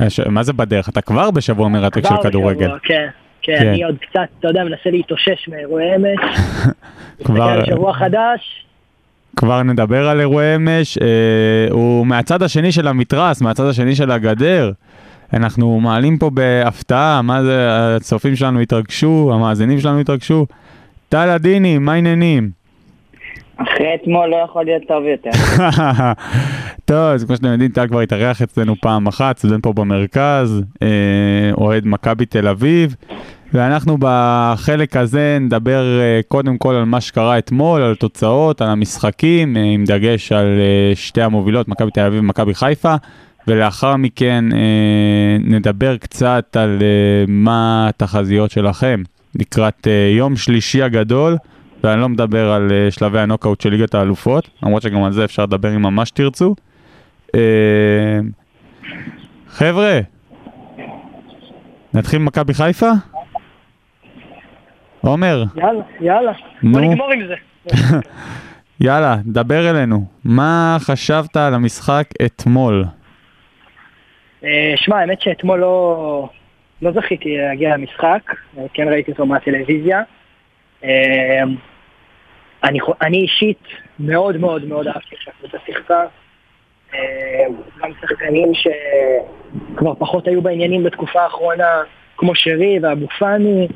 [0.01, 0.89] אה, ש- מה זה בדרך?
[0.89, 2.65] אתה כבר בשבוע מרתק של כבר כדורגל.
[2.67, 3.07] בשבוע, כן,
[3.43, 3.69] כן, כן.
[3.69, 6.39] אני עוד קצת, אתה יודע, מנסה להתאושש מאירועי אמש.
[7.25, 8.67] כבר, שבוע חדש,
[9.37, 11.07] כבר נדבר על אירועי אמש, אה,
[11.71, 14.73] הוא מהצד השני של המתרס, מהצד השני של הגדר.
[15.33, 20.47] אנחנו מעלים פה בהפתעה, מה זה, הצופים שלנו התרגשו, המאזינים שלנו התרגשו.
[21.09, 22.51] טל עדיני, מה העניינים?
[23.57, 25.31] אחרי אתמול לא יכול להיות טוב יותר.
[26.85, 30.89] טוב, אז כמו שאתם יודעים, טל כבר התארח אצלנו פעם אחת, סטודנט פה במרכז, אה,
[31.59, 32.97] אוהד מכבי תל אביב,
[33.53, 39.57] ואנחנו בחלק הזה נדבר אה, קודם כל על מה שקרה אתמול, על התוצאות, על המשחקים,
[39.57, 40.61] אה, עם דגש על
[40.95, 42.95] שתי המובילות, מכבי תל אביב ומכבי חיפה,
[43.49, 49.03] ולאחר מכן אה, נדבר קצת על אה, מה התחזיות שלכם
[49.35, 51.37] לקראת אה, יום שלישי הגדול.
[51.85, 55.43] ואני לא מדבר על uh, שלבי הנוקאוט של ליגת האלופות, למרות שגם על זה אפשר
[55.43, 56.55] לדבר אם ממש תרצו.
[57.27, 57.37] Uh,
[59.49, 60.01] חבר'ה,
[61.95, 62.91] נתחיל ממכבי חיפה?
[65.01, 66.33] עומר, יאללה, יאללה.
[66.63, 66.73] נו.
[66.73, 67.35] בוא נגמור עם זה.
[68.87, 70.05] יאללה, דבר אלינו.
[70.25, 72.85] מה חשבת על המשחק אתמול?
[74.45, 76.29] אה, שמע, האמת שאתמול לא,
[76.83, 80.03] לא זכיתי להגיע למשחק, אה, כן ראיתי אותו מהטלוויזיה.
[80.85, 81.43] אה,
[82.65, 83.63] אני, אני אישית
[83.99, 86.07] מאוד מאוד מאוד אהבתי שהקבוצה שיחקה.
[87.79, 91.83] גם שחקנים שכבר פחות היו בעניינים בתקופה האחרונה,
[92.17, 93.69] כמו שרי ואבו פאני,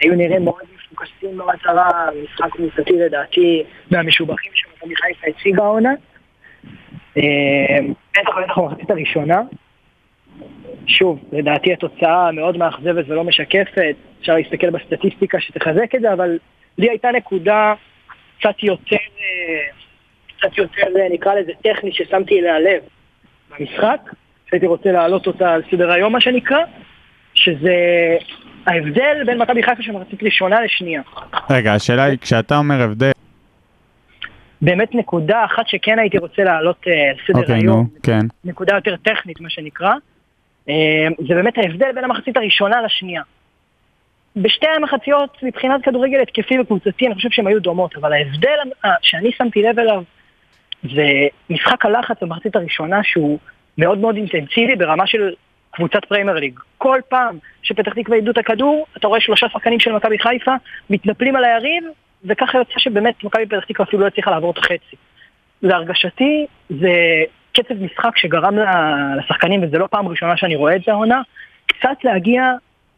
[0.00, 5.92] היו נראים מאוד מפוקסים במטרה, משחק קבוצתי לדעתי מהמשובחים שמכבי חיפה הציגה העונה.
[7.12, 9.40] בטח ובטח במחצית הראשונה.
[10.86, 16.38] שוב, לדעתי התוצאה מאוד מאכזבת ולא משקפת, אפשר להסתכל בסטטיסטיקה שתחזק את זה, אבל
[16.78, 17.74] לי הייתה נקודה
[18.38, 19.66] קצת יותר, אה,
[20.38, 22.82] קצת יותר אה, נקרא לזה טכני ששמתי אליה לב
[23.50, 24.00] במשחק,
[24.50, 26.58] שהייתי רוצה להעלות אותה על סדר היום מה שנקרא,
[27.34, 27.74] שזה
[28.66, 31.02] ההבדל בין מכבי חיפה של מחצית ראשונה לשנייה.
[31.50, 33.10] רגע, השאלה היא, כשאתה אומר הבדל,
[34.62, 38.26] באמת נקודה אחת שכן הייתי רוצה להעלות אה, על סדר אוקיי, היום, נו, כן.
[38.44, 39.94] נקודה יותר טכנית מה שנקרא,
[41.28, 43.22] זה באמת ההבדל בין המחצית הראשונה לשנייה.
[44.36, 48.58] בשתי המחציות מבחינת כדורגל התקפי וקבוצתי אני חושב שהן היו דומות, אבל ההבדל
[49.02, 50.02] שאני שמתי לב אליו
[50.82, 51.06] זה
[51.50, 53.38] משחק הלחץ במחצית הראשונה שהוא
[53.78, 55.34] מאוד מאוד אינטנסיבי ברמה של
[55.70, 56.60] קבוצת פריימר ליג.
[56.78, 60.54] כל פעם שפתח תקווה איבדו את הכדור, אתה רואה שלושה שחקנים של מכבי חיפה
[60.90, 61.84] מתנפלים על היריב,
[62.24, 64.96] וככה יוצא שבאמת מכבי פתח תקווה אפילו לא הצליחה לעבור את החצי.
[65.62, 67.22] להרגשתי זה
[67.54, 68.54] קצב משחק שגרם
[69.18, 71.22] לשחקנים, וזו לא פעם ראשונה שאני רואה את זה העונה,
[71.66, 72.42] קצת להגיע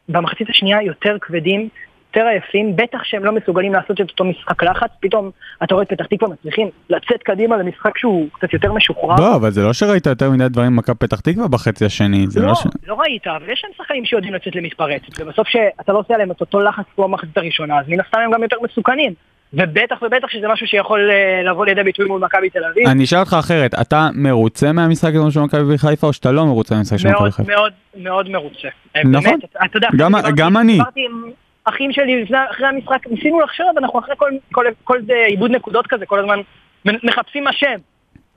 [0.09, 1.69] במחצית השנייה יותר כבדים,
[2.17, 5.31] יותר עייפים, בטח שהם לא מסוגלים לעשות את אותו משחק לחץ, פתאום
[5.65, 9.15] אתה רואה את פתח תקווה מצליחים לצאת קדימה למשחק שהוא קצת יותר משוחרר.
[9.19, 12.47] לא, אבל זה לא שראית יותר מדי דברים ממכבי פתח תקווה בחצי השני, זה לא,
[12.47, 12.67] לא ש...
[12.87, 16.41] לא ראית, אבל יש שם שחקנים שיודעים לצאת למתפרצת, ובסוף שאתה לא עושה עליהם את
[16.41, 19.15] אותו לחץ כמו במחצית הראשונה, אז מן הסתם הם גם יותר מסוכנים.
[19.53, 22.89] ובטח ובטח שזה משהו שיכול אה, לבוא לידי ביטוי מול מכבי תל אביב.
[22.89, 26.75] אני אשאל אותך אחרת, אתה מרוצה מהמשחק הזה של מכבי חיפה או שאתה לא מרוצה
[26.75, 27.53] מהמשחק של מכבי מאוד חיפה?
[27.53, 28.69] מאוד מאוד מרוצה.
[28.97, 29.25] אה, נכון.
[29.31, 29.89] באמת, אתה יודע,
[30.37, 30.73] גם- אני.
[30.73, 31.31] דיברתי עם
[31.65, 35.87] אחים שלי לפני- אחרי המשחק, ניסינו לחשוב, אנחנו אחרי כל- כל- כל זה עיבוד נקודות
[35.87, 36.39] כזה, כל הזמן
[36.85, 37.77] מחפשים אשם.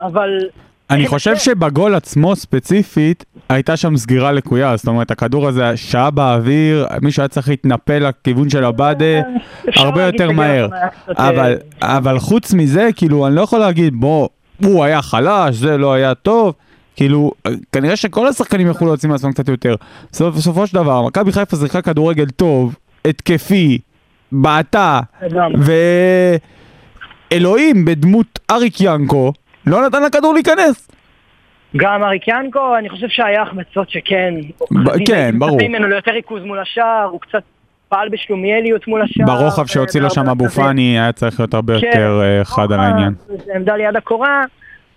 [0.02, 0.30] אבל...
[0.90, 1.36] אני חושב.
[1.36, 7.28] שבגול עצמו ספציפית הייתה שם סגירה לקויה, זאת אומרת הכדור הזה שעה באוויר, מישהו היה
[7.28, 9.22] צריך להתנפל לכיוון של הבאדה
[9.70, 10.68] אפשר הרבה יותר מהר,
[11.20, 14.28] אה, אבל, אבל חוץ מזה כאילו אני לא יכול להגיד בוא,
[14.64, 16.54] הוא היה חלש, זה לא היה טוב,
[16.96, 17.32] כאילו
[17.72, 19.76] כנראה שכל השחקנים יכלו להוציא מעצמם קצת יותר,
[20.12, 22.76] בסופ, בסופו של דבר מכבי חיפה שיחקה כדורגל טוב,
[23.06, 23.80] התקפי,
[24.32, 25.00] בעטה.
[27.32, 29.34] ואלוהים בדמות אריק ינקו
[29.68, 30.88] לא נתן לכדור להיכנס.
[31.78, 34.34] גם אריק ינקו, אני חושב שהיה החמצות שכן.
[34.72, 35.58] ב- כן, ברור.
[35.68, 37.42] ממנו ליותר ריכוז מול השער, הוא קצת
[37.90, 39.26] פעל בשלומיאליות מול השער.
[39.26, 40.50] ברוחב שהוציא לו שם אבו.
[40.50, 43.14] פאני היה צריך להיות הרבה כן, יותר אה, חד על העניין.
[43.56, 44.42] עמדה ליד הקורה.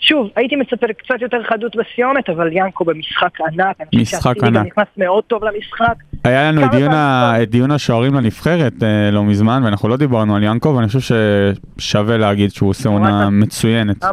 [0.01, 3.77] שוב, הייתי מצפה לקצת יותר חדות בסיומת, אבל ינקו במשחק ענק.
[3.95, 4.67] משחק ענק.
[4.67, 5.95] נכנס מאוד טוב למשחק.
[6.25, 10.37] היה לנו את דיון ה- את דיון השוערים לנבחרת אה, לא מזמן ואנחנו לא דיברנו
[10.37, 11.15] על ינקו ואני חושב
[11.79, 13.31] ששווה להגיד שהוא עושה עונה.
[13.31, 14.05] מצוינת.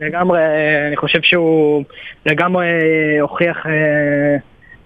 [0.00, 0.38] לגמרי.
[0.38, 1.84] אה, אני חושב שהוא
[2.26, 4.36] לגמרי אה, הוכיח אה,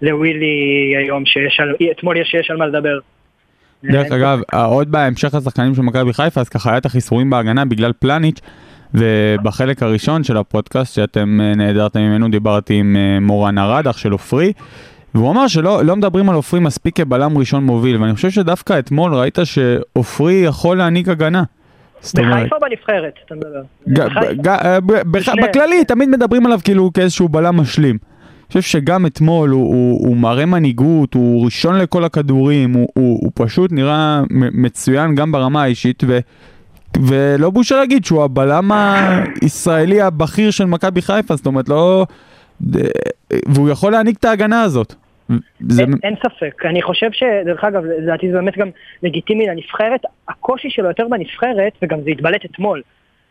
[0.03, 2.99] לווילי היום שיש על, אתמול יש שיש על מה לדבר.
[3.85, 7.93] דרך אגב, עוד בהמשך השחקנים של מכבי חיפה אז ככה היה את החיסורים בהגנה בגלל
[7.99, 8.41] פלניץ'
[8.95, 14.53] ובחלק הראשון של הפודקאסט שאתם נעדרתם ממנו דיברתי עם מורן ארד אח של עופרי
[15.15, 19.15] והוא אמר שלא לא מדברים על עופרי מספיק כבלם ראשון מוביל ואני חושב שדווקא אתמול
[19.15, 21.43] ראית שעופרי יכול להעניק הגנה.
[22.03, 23.63] בחיפה בנבחרת, אתה מדבר?
[24.49, 24.79] אה.
[25.43, 27.99] בכללי תמיד מדברים עליו כאילו כאיזשהו בלם משלים.
[28.01, 33.19] אני חושב שגם אתמול הוא, הוא, הוא מראה מנהיגות, הוא ראשון לכל הכדורים, הוא, הוא,
[33.23, 36.19] הוא פשוט נראה מצוין גם ברמה האישית ו,
[37.03, 38.71] ולא בושה להגיד שהוא הבלם
[39.43, 42.07] הישראלי הבכיר של מכבי חיפה, זאת אומרת לא...
[43.49, 44.95] והוא יכול להעניק את ההגנה הזאת.
[45.69, 48.71] זה, אין, אין ספק, אני חושב שדרך אגב, לדעתי זה באמת גם
[49.03, 52.83] לגיטימי לנבחרת, הקושי שלו יותר בנבחרת, וגם זה התבלט אתמול,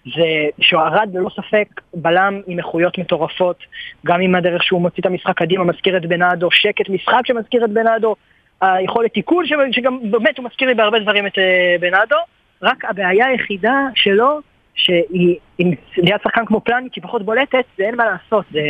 [0.06, 3.58] זה שארד ללא ספק בלם עם איכויות מטורפות,
[4.06, 7.70] גם עם הדרך שהוא מוציא את המשחק קדימה, מזכיר את בנאדו, שקט משחק שמזכיר את
[7.70, 8.16] בנאדו,
[8.62, 12.16] היכולת תיקול שגם באמת הוא מזכיר לי בהרבה דברים את אה, בנאדו,
[12.62, 14.40] רק הבעיה היחידה שלו,
[14.80, 18.62] שהיא עם ליד שחקן כמו פלניץ' היא פחות בולטת, זה אין מה לעשות, זה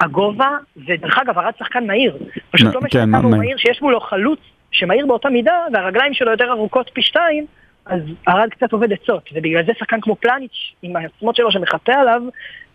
[0.00, 0.50] הגובה,
[0.86, 2.16] ודרך אגב ארד שחקן מהיר,
[2.50, 3.56] פשוט לא כן, משנה כמה הוא מהיר.
[3.56, 4.40] שיש מולו חלוץ
[4.70, 7.46] שמהיר באותה מידה, והרגליים שלו יותר ארוכות פי שתיים,
[7.86, 12.22] אז ארד קצת עובד עצות, ובגלל זה שחקן כמו פלניץ' עם העצמות שלו שמחטא עליו,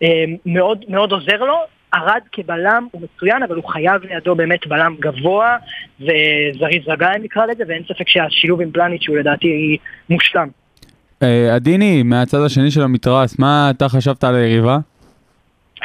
[0.04, 1.58] אה, מאוד, מאוד עוזר לו.
[1.94, 5.58] ארד כבלם הוא מצוין, אבל הוא חייב לידו באמת בלם גבוה
[6.00, 9.78] וזריז רגליים נקרא לזה, ואין ספק שהשילוב עם פלניץ' הוא לדעתי
[10.10, 10.63] מושלם.
[11.24, 14.78] אה, עדיני, מהצד השני של המתרס, מה אתה חשבת על היריבה?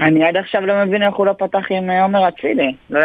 [0.01, 2.74] אני עד עכשיו לא מבין איך הוא לא פתח עם אה, עומר אצילי.
[2.90, 3.01] לא...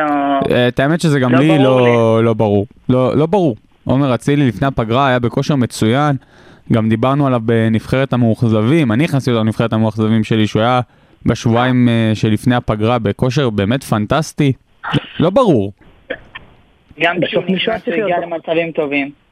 [0.51, 2.65] אה, את האמת שזה גם לא לי ברור לא, לא ברור.
[2.89, 3.55] לא, לא ברור.
[3.85, 6.15] עומר אצילי לפני הפגרה היה בכושר מצוין,
[6.73, 10.81] גם דיברנו עליו בנבחרת המאוכזבים, אני הכנסתי אותו לנבחרת המאוכזבים שלי, שהוא היה
[11.25, 14.53] בשבועיים שלפני הפגרה בכושר באמת פנטסטי.
[15.19, 15.73] לא ברור.
[16.99, 19.22] גם כשהוא נכנס הוא הגיע למצבים טובים.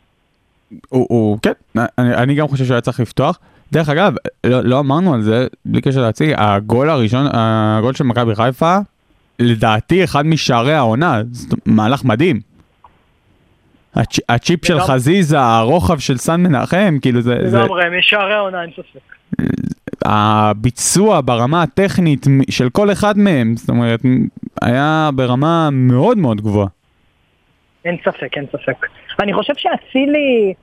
[0.90, 1.52] הוא, הוא כן,
[1.98, 3.40] אני, אני גם חושב שהוא היה צריך לפתוח.
[3.72, 8.36] דרך אגב, לא, לא אמרנו על זה, בלי קשר להציג, הגול הראשון, הגול של מכבי
[8.36, 8.78] חיפה,
[9.40, 12.40] לדעתי אחד משערי העונה, זאת מהלך מדהים.
[13.96, 14.80] הצ', הצ'יפ של.
[14.80, 19.00] חזיזה, הרוחב של סן מנחם, כאילו זה, זה לגמרי, משערי העונה אין ספק.
[20.06, 24.02] הביצוע ברמה הטכנית של כל אחד מהם, זאת אומרת,
[24.62, 26.68] היה ברמה מאוד מאוד גבוהה.
[27.86, 28.86] אין ספק, אין ספק.
[29.22, 30.54] אני חושב שאצילי,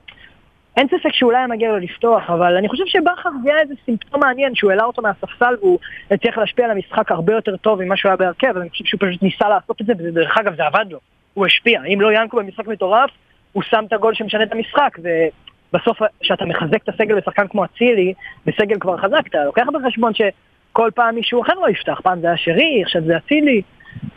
[0.77, 4.21] אין ספק שאולי היה מגיע לו לפתוח, אבל אני חושב שבכר זה היה איזה סימפטום
[4.21, 5.79] מעניין, שהוא העלה אותו מהספסל והוא
[6.11, 9.23] הצליח להשפיע על המשחק הרבה יותר טוב ממה שהוא היה בהרכב, אני חושב שהוא פשוט
[9.23, 10.99] ניסה לעשות את זה, ודרך אגב זה עבד לו.
[11.33, 11.81] הוא השפיע.
[11.93, 13.09] אם לא ינקו במשחק מטורף,
[13.51, 18.13] הוא שם את הגול שמשנה את המשחק, ובסוף כשאתה מחזק את הסגל לשחקן כמו אצילי,
[18.45, 22.37] בסגל כבר חזק, אתה לוקח בחשבון שכל פעם מישהו אחר לא יפתח, פעם זה היה
[22.37, 23.61] שרי, עכשיו זה אצילי.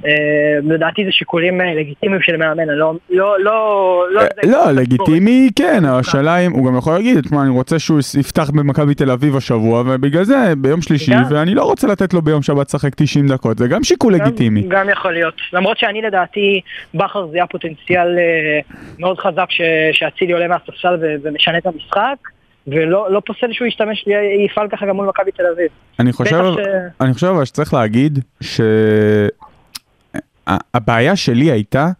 [0.06, 0.10] אה,
[0.62, 5.48] לדעתי זה שיקולים אה, לגיטימיים של מאמן, אני לא, לא, לא, לא, זה- לא, לגיטימי
[5.56, 9.36] כן, השאלה אם הוא גם יכול להגיד, תשמע, אני רוצה שהוא יפתח במכבי תל אביב
[9.36, 11.12] השבוע, ובגלל זה ביום שלישי.
[11.30, 14.62] ואני לא רוצה לתת לו ביום שבת לשחק 90 דקות, זה גם שיקול לגיטימי.
[14.68, 15.34] גם יכול להיות.
[15.52, 16.60] למרות שאני לדעתי,
[16.94, 18.60] בכר זה היה פוטנציאל אה,
[18.98, 19.60] מאוד חזק ש-
[19.92, 22.16] שאצילי עולה מהספסל ומשנה את המשחק,
[22.66, 24.04] ולא לא פוסל שהוא ישתמש,
[24.46, 25.68] יפעל ככה גם מול מכבי תל אביב.
[26.00, 28.18] אני חושב, ש- אני חושב שצריך להגיד
[30.48, 31.90] שהבעיה שלי הייתה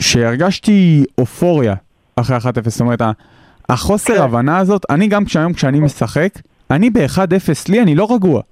[0.00, 1.74] שהרגשתי אופוריה
[2.16, 3.02] אחרי 1-0, זאת אומרת,
[3.68, 4.22] החוסר כן.
[4.22, 6.28] הבנה הזאת, אני גם כשהיום כשאני משחק,
[6.70, 7.18] אני ב-1-0
[7.68, 8.42] לי, אני לא רגוע.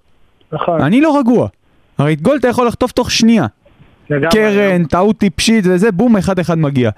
[0.53, 0.81] נכון.
[0.81, 1.49] אני לא רגוע.
[1.99, 3.47] הרי את גול אתה יכול לחטוף תוך שנייה.
[4.31, 6.91] קרן, טעות טיפשית וזה, בום, אחד אחד מגיע.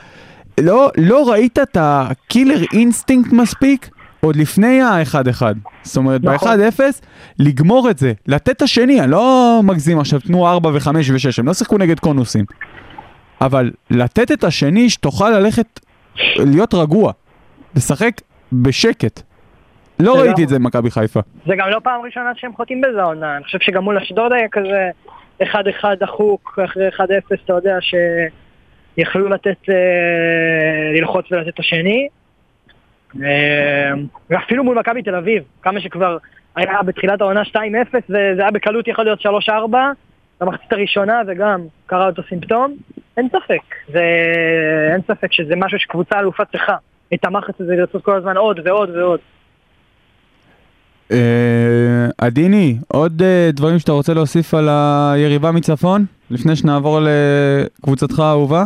[0.61, 3.91] לא, לא ראית את ה killer instinct מספיק?
[4.21, 5.55] עוד לפני האחד אחד.
[5.83, 6.59] זאת אומרת, נכון.
[6.59, 6.81] ב-1-0,
[7.39, 11.47] לגמור את זה, לתת את השני, אני לא מגזים עכשיו, תנו 4 ו-5 ו-6, הם
[11.47, 12.45] לא שיחקו נגד קונוסים.
[13.41, 15.81] אבל לתת את השני שתוכל ללכת,
[16.37, 17.13] להיות רגוע,
[17.77, 18.13] לשחק
[18.53, 19.21] בשקט.
[20.01, 21.21] לא ראיתי לא- את זה במכבי חיפה.
[21.47, 24.49] זה גם לא פעם ראשונה שהם חוטאים בזה העונה, אני חושב שגם מול אשדוד היה
[24.53, 24.91] כזה
[25.43, 27.01] 1-1 דחוק, אחרי 1-0
[27.45, 27.77] אתה יודע
[28.97, 29.75] שיכלו לתת, אה,
[31.01, 32.09] ללחוץ ולתת את השני.
[33.23, 33.93] אה,
[34.31, 36.17] ואפילו מול מכבי תל אביב, כמה שכבר
[36.57, 37.57] היה בתחילת העונה 2-0
[37.95, 39.51] וזה היה בקלות יכול להיות 3-4
[40.41, 42.77] במחצית הראשונה וגם קרה אותו סימפטום,
[43.17, 44.03] אין ספק, זה,
[44.93, 46.77] אין ספק שזה משהו שקבוצה אלופה צריכה,
[47.15, 49.21] את המחץ הזה לרצות כל הזמן עוד ועוד ועוד.
[51.13, 56.05] אה, עדיני, עוד אה, דברים שאתה רוצה להוסיף על היריבה מצפון?
[56.31, 58.65] לפני שנעבור לקבוצתך האהובה?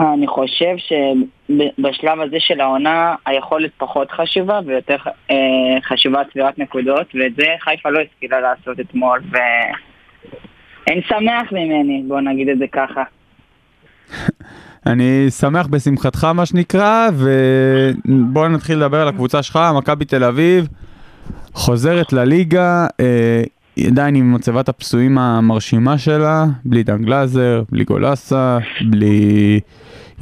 [0.00, 4.96] אני חושב שבשלב הזה של העונה היכולת פחות חשובה ויותר
[5.30, 5.36] אה,
[5.88, 12.48] חשובה צבירת נקודות ואת זה חיפה לא השכילה לעשות אתמול ואין שמח ממני, בוא נגיד
[12.48, 13.02] את זה ככה.
[14.86, 20.68] אני שמח בשמחתך מה שנקרא, ובואו נתחיל לדבר על הקבוצה שלך, מכבי תל אביב,
[21.52, 23.42] חוזרת לליגה, אה,
[23.86, 28.58] עדיין עם מצבת הפצועים המרשימה שלה, בלי דן גלאזר, בלי גולסה,
[28.90, 29.60] בלי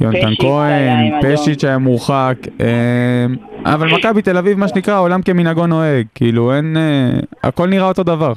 [0.01, 1.11] יונתן כהן.
[1.21, 3.25] פשיץ' היה מורחק, אה,
[3.73, 7.09] אבל מכבי תל אביב מה שנקרא עולם כמנהגו נוהג, כאילו אין, אה,
[7.43, 8.33] הכל נראה אותו דבר.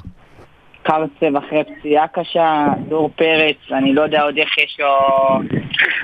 [0.83, 4.87] קרצב אחרי פציעה קשה, דור פרץ, אני לא יודע עוד איך יש לו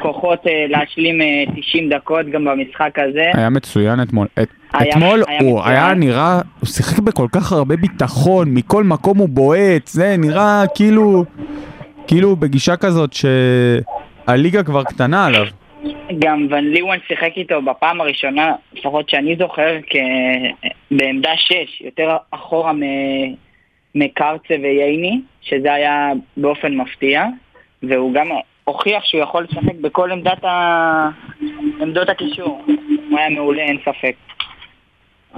[0.02, 3.30] כוחות אה, להשלים אה, 90 דקות גם במשחק הזה.
[3.34, 4.26] היה מצוין אתמול.
[4.42, 5.74] את, היה- אתמול היה הוא מצוין.
[5.76, 11.24] היה נראה, הוא שיחק בכל כך הרבה ביטחון, מכל מקום הוא בועט, זה נראה כאילו,
[12.07, 13.12] כאילו בגישה כזאת
[14.27, 15.47] שהליגה כבר קטנה עליו.
[16.18, 19.97] גם ון ליוון שיחק איתו בפעם הראשונה, לפחות שאני זוכר, כ...
[20.91, 22.83] בעמדה 6, יותר אחורה מ...
[23.95, 27.24] מקרצה וייני, שזה היה באופן מפתיע,
[27.83, 28.27] והוא גם
[28.64, 31.11] הוכיח שהוא יכול לשחק בכל עמדת ה...
[31.81, 32.64] עמדות הקישור.
[33.11, 34.14] הוא היה מעולה, אין ספק.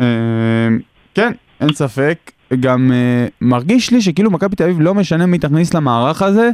[0.00, 0.68] אה,
[1.14, 2.18] כן, אין ספק.
[2.60, 6.50] גם אה, מרגיש לי שכאילו מכבי תל אביב לא משנה מי תכניס למערך הזה,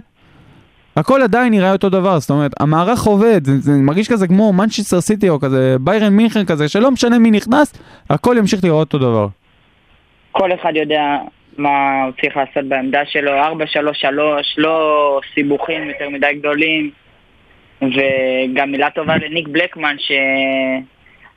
[0.97, 5.01] הכל עדיין נראה אותו דבר, זאת אומרת, המערך עובד, זה, זה מרגיש כזה כמו מנצ'סטר
[5.01, 7.75] סיטי או כזה ביירן מינכן כזה, שלא משנה מי נכנס,
[8.11, 9.27] הכל ימשיך לראות אותו דבר.
[10.33, 11.17] כל אחד יודע
[11.59, 13.45] מה הוא צריך לעשות בעמדה שלו, 4-3-3,
[14.57, 16.91] לא סיבוכים יותר מדי גדולים.
[17.83, 19.97] וגם מילה טובה לניק בלקמן,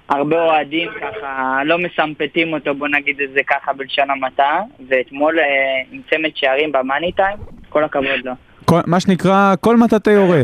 [0.10, 5.46] שהרבה אוהדים ככה לא מסמפטים אותו, בוא נגיד את זה ככה בלשון המעטה, ואתמול אה,
[5.92, 7.38] עם צמד שערים במאני טיים,
[7.70, 8.32] כל הכבוד לו.
[8.70, 10.42] כל, מה שנקרא, כל מטאטא יורה.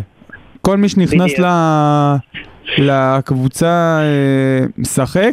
[0.61, 1.45] כל מי שנכנס ל,
[2.77, 5.31] לקבוצה אה, משחק,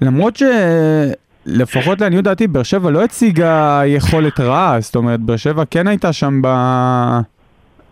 [0.00, 0.38] למרות
[1.46, 6.12] שלפחות לעניות דעתי, באר שבע לא הציגה יכולת רעה, זאת אומרת, באר שבע כן הייתה
[6.12, 6.48] שם ב...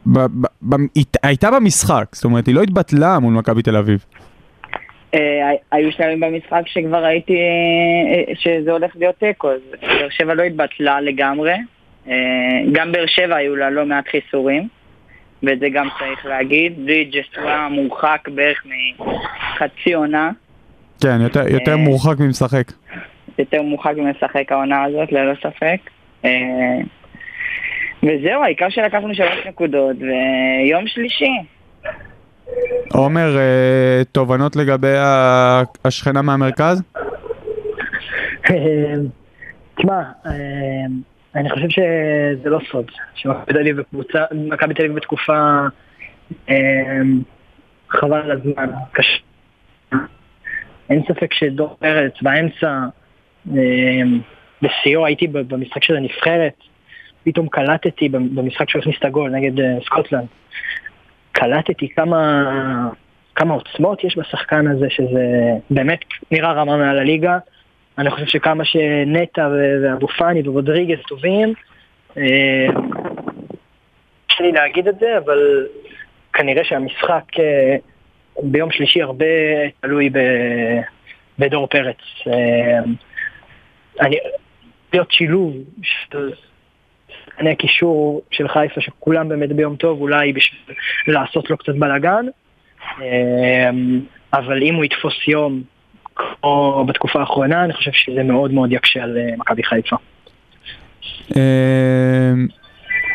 [0.06, 0.76] ב, ב, ב,
[1.22, 4.04] הייתה במשחק, זאת אומרת, היא לא התבטלה מול מכבי תל אביב.
[5.14, 5.20] אה,
[5.72, 11.00] היו שלבים במשחק שכבר ראיתי אה, שזה הולך להיות תיקו, אז באר שבע לא התבטלה
[11.00, 11.54] לגמרי.
[12.08, 12.14] אה,
[12.72, 14.68] גם באר שבע היו לה לא מעט חיסורים,
[15.42, 16.84] ואת זה גם צריך להגיד.
[16.84, 20.30] בלי ג'סטרה מורחק בערך מחצי עונה,
[21.00, 21.76] כן, יותר, יותר אה.
[21.76, 22.72] מורחק ממשחק.
[23.38, 25.90] יותר מורחק מלשחק העונה הזאת, ללא ספק.
[26.24, 26.30] אה,
[28.02, 31.32] וזהו, העיקר שלקחנו שלוש נקודות, ויום שלישי.
[32.92, 33.36] עומר,
[34.12, 34.94] תובנות לגבי
[35.84, 36.82] השכנה מהמרכז?
[39.76, 40.32] תשמע, אה,
[41.38, 45.58] אני חושב שזה לא סוד, שמכבי תל אביב בקבוצה, מכבי תל אביב בתקופה
[46.48, 47.00] אה,
[47.88, 49.18] חבל על הזמן, קשה.
[50.90, 52.78] אין ספק שדור פרץ באמצע,
[53.56, 54.02] אה,
[54.62, 56.54] בשיאו הייתי במשחק של הנבחרת,
[57.24, 60.26] פתאום קלטתי במשחק שהוא הכניס את הגול נגד אה, סקוטלנד.
[61.32, 62.90] קלטתי כמה,
[63.34, 65.24] כמה עוצמות יש בשחקן הזה, שזה
[65.70, 67.38] באמת נראה רמה מעל הליגה.
[67.98, 69.48] אני חושב שכמה שנטע
[69.82, 71.54] ואבו פאני ורודריגז טובים,
[72.16, 72.66] אה,
[74.26, 75.66] קשה לי להגיד את זה, אבל
[76.32, 77.76] כנראה שהמשחק אה,
[78.42, 79.26] ביום שלישי הרבה
[79.80, 80.10] תלוי
[81.38, 81.96] בדור פרץ.
[82.26, 82.78] אה,
[84.00, 84.16] אני,
[84.92, 86.32] להיות שילוב של
[87.08, 92.26] שחקני הקישור של חיפה, שכולם באמת ביום טוב, אולי בשביל לעשות לו קצת בלאגן,
[93.00, 93.70] אה,
[94.32, 95.62] אבל אם הוא יתפוס יום
[96.18, 99.96] כמו בתקופה האחרונה, אני חושב שזה מאוד מאוד יקשה על אה, מכבי חיפה.
[101.36, 102.32] אה,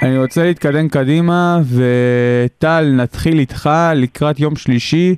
[0.01, 5.15] אני רוצה להתקדם קדימה, וטל, נתחיל איתך לקראת יום שלישי.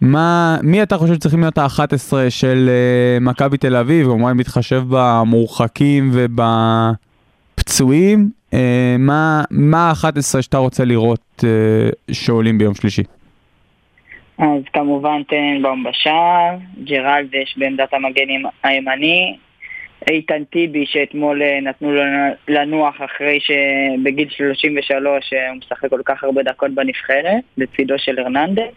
[0.00, 6.10] מה, מי אתה חושב שצריכים להיות ה-11 של uh, מכבי תל אביב, כמובן מתחשב במורחקים
[7.58, 8.54] ובפצועים, uh,
[9.50, 13.02] מה ה-11 שאתה רוצה לראות uh, שעולים ביום שלישי?
[14.38, 18.26] אז כמובן טננבאום בשער, ג'רלדש בעמדת המגן
[18.62, 19.36] הימני,
[20.10, 22.02] איתן טיבי שאתמול אה, נתנו לו
[22.48, 28.70] לנוח אחרי שבגיל 33 אה, הוא משחק כל כך הרבה דקות בנבחרת, לצידו של הרננדס.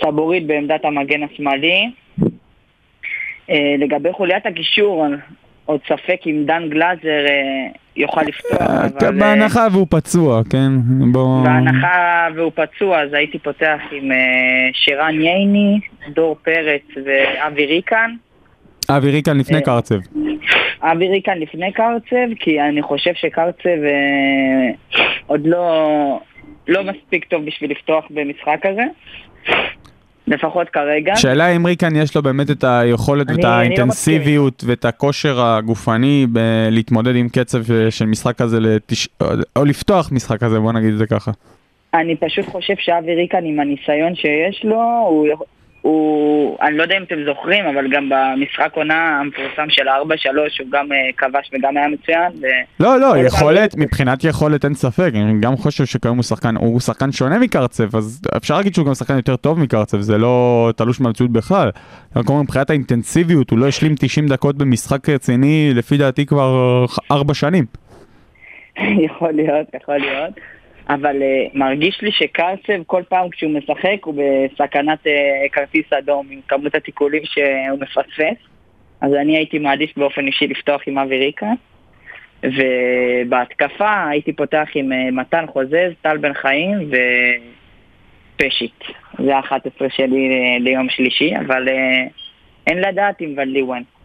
[0.00, 1.90] סבורית בעמדת המגן השמאלי.
[3.50, 5.06] אה, לגבי חוליית הקישור,
[5.64, 7.26] עוד ספק אם דן גלאזר
[7.96, 9.18] יוכל לפתוח, אבל...
[9.18, 10.68] בהנחה והוא פצוע, כן?
[11.12, 11.44] בוא...
[11.44, 14.10] בהנחה והוא פצוע, אז הייתי פותח עם
[14.72, 15.80] שירן ייני,
[16.14, 18.10] דור פרץ ואבי ריקן.
[18.96, 19.98] אבי ריקן לפני קרצב.
[20.82, 24.70] אבי ריקן לפני קרצב, כי אני חושב שקרצב אה,
[25.26, 26.20] עוד לא,
[26.68, 28.82] לא מספיק טוב בשביל לפתוח במשחק הזה.
[30.30, 31.16] לפחות כרגע.
[31.16, 35.40] שאלה אם ריקן יש לו באמת את היכולת אני- ואת אני לא האינטנסיביות ואת הכושר
[35.40, 36.38] הגופני ב-
[36.70, 37.58] להתמודד עם קצב
[37.90, 39.08] של משחק כזה, לתש...
[39.56, 41.30] או לפתוח משחק כזה, בוא נגיד את זה ככה.
[41.94, 44.76] אני פשוט חושב שאבי ריקן עם הניסיון שיש לו,
[45.08, 45.26] הוא,
[45.82, 50.02] הוא, אני לא יודע אם אתם זוכרים, אבל גם במשחק עונה המפורסם של ה-4-3
[50.60, 52.32] הוא גם אה, כבש וגם היה מצוין.
[52.42, 52.46] ו...
[52.80, 56.80] לא, לא, יכולת, פעם- מבחינת יכולת אין ספק, אני גם חושב שכיום הוא שחקן, הוא
[56.80, 61.00] שחקן שונה מקרצב, אז אפשר להגיד שהוא גם שחקן יותר טוב מקרצב, זה לא תלוש
[61.00, 61.70] מהמציאות בכלל.
[62.16, 67.34] רק אומר, מבחינת האינטנסיביות, הוא לא השלים 90 דקות במשחק רציני, לפי דעתי כבר 4
[67.34, 67.64] שנים.
[69.06, 70.34] יכול להיות, יכול להיות.
[70.94, 75.10] אבל uh, מרגיש לי שקרצב כל פעם כשהוא משחק הוא בסכנת uh,
[75.52, 78.46] כרטיס אדום עם כמות התיקולים שהוא מפספס.
[79.00, 81.52] אז אני הייתי מעדיף באופן אישי לפתוח עם אבי ריקה.
[82.42, 86.90] ובהתקפה הייתי פותח עם uh, מתן חוזז, טל בן חיים
[88.46, 88.84] פשית.
[89.24, 90.28] זה ה-11 שלי
[90.60, 92.04] ליום שלישי, אבל אה,
[92.66, 93.78] אין לדעת אם ולדיוון.
[93.78, 93.99] אה,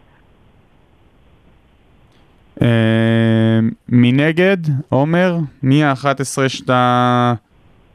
[3.88, 4.56] מנגד,
[4.88, 7.34] עומר, מי ה-11 שאתה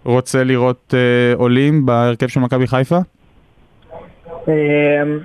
[0.03, 2.97] רוצה לראות אה, עולים בהרכב של מכבי חיפה?
[4.47, 5.19] אמ,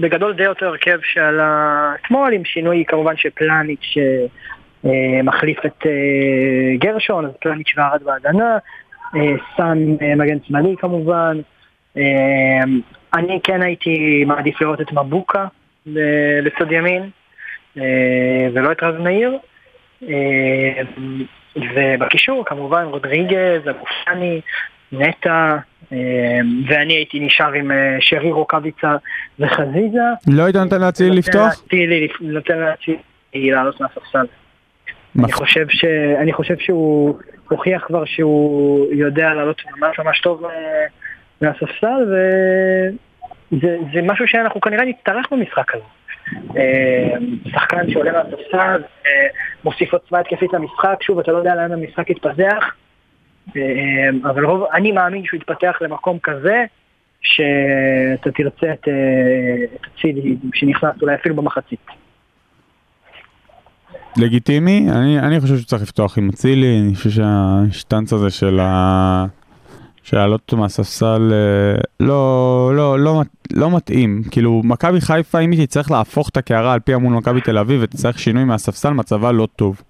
[0.00, 3.94] בגדול די אותו הרכב שעלה אתמול, עם שינוי כמובן שפלניץ'
[4.86, 8.58] אה, מחליף את אה, גרשון, אז פלניץ' וערד בהגנה,
[9.56, 9.78] סאן
[10.16, 11.38] מגן שמאלי כמובן.
[11.96, 12.80] אמ,
[13.14, 15.46] אני כן הייתי מעדיף לראות את מבוקה
[16.42, 17.10] לצד ימין,
[18.54, 19.38] ולא את רז מאיר.
[20.02, 20.82] אה,
[21.56, 24.40] ובקישור כמובן רודריגז, אבופני,
[24.92, 25.56] נטע,
[25.92, 25.98] אה,
[26.68, 28.96] ואני הייתי נשאר עם אה, שרי רוקאביצה
[29.38, 29.98] וחזיזה.
[30.28, 31.62] לא היית נותן לאצילי לפתוח?
[31.72, 31.76] נותן
[32.20, 34.26] נותן לאצילי לעלות מהספסל.
[35.18, 35.84] אני חושב, ש...
[36.22, 37.18] אני חושב שהוא
[37.48, 40.50] הוכיח כבר שהוא יודע לעלות ממש ממש טוב אה,
[41.40, 42.14] מהספסל
[43.52, 45.84] וזה זה משהו שאנחנו כנראה נצטרך במשחק הזה.
[46.56, 47.14] אה,
[47.50, 49.26] שחקן שעולה מהספסל, אה,
[49.64, 52.74] מוסיף עוצמה התקפית למשחק, שוב אתה לא יודע לאן המשחק יתפתח,
[53.56, 53.62] אה,
[54.22, 56.64] אבל רוב, אני מאמין שהוא יתפתח למקום כזה
[57.20, 58.88] שאתה תרצה את,
[59.74, 59.98] את
[60.54, 61.86] שנכנס אולי אפילו במחצית.
[64.16, 69.26] לגיטימי, אני, אני חושב שצריך לפתוח עם אצילי, אני חושב שהשטנץ הזה של ה...
[70.06, 74.22] של לעלות אותו מהספסל אה, לא, לא, לא, לא מתאים.
[74.30, 77.80] כאילו, מכבי חיפה, אם היא תצטרך להפוך את הקערה על פיה מול מכבי תל אביב
[77.82, 79.82] ותצטרך שינוי מהספסל, מצבה לא טוב.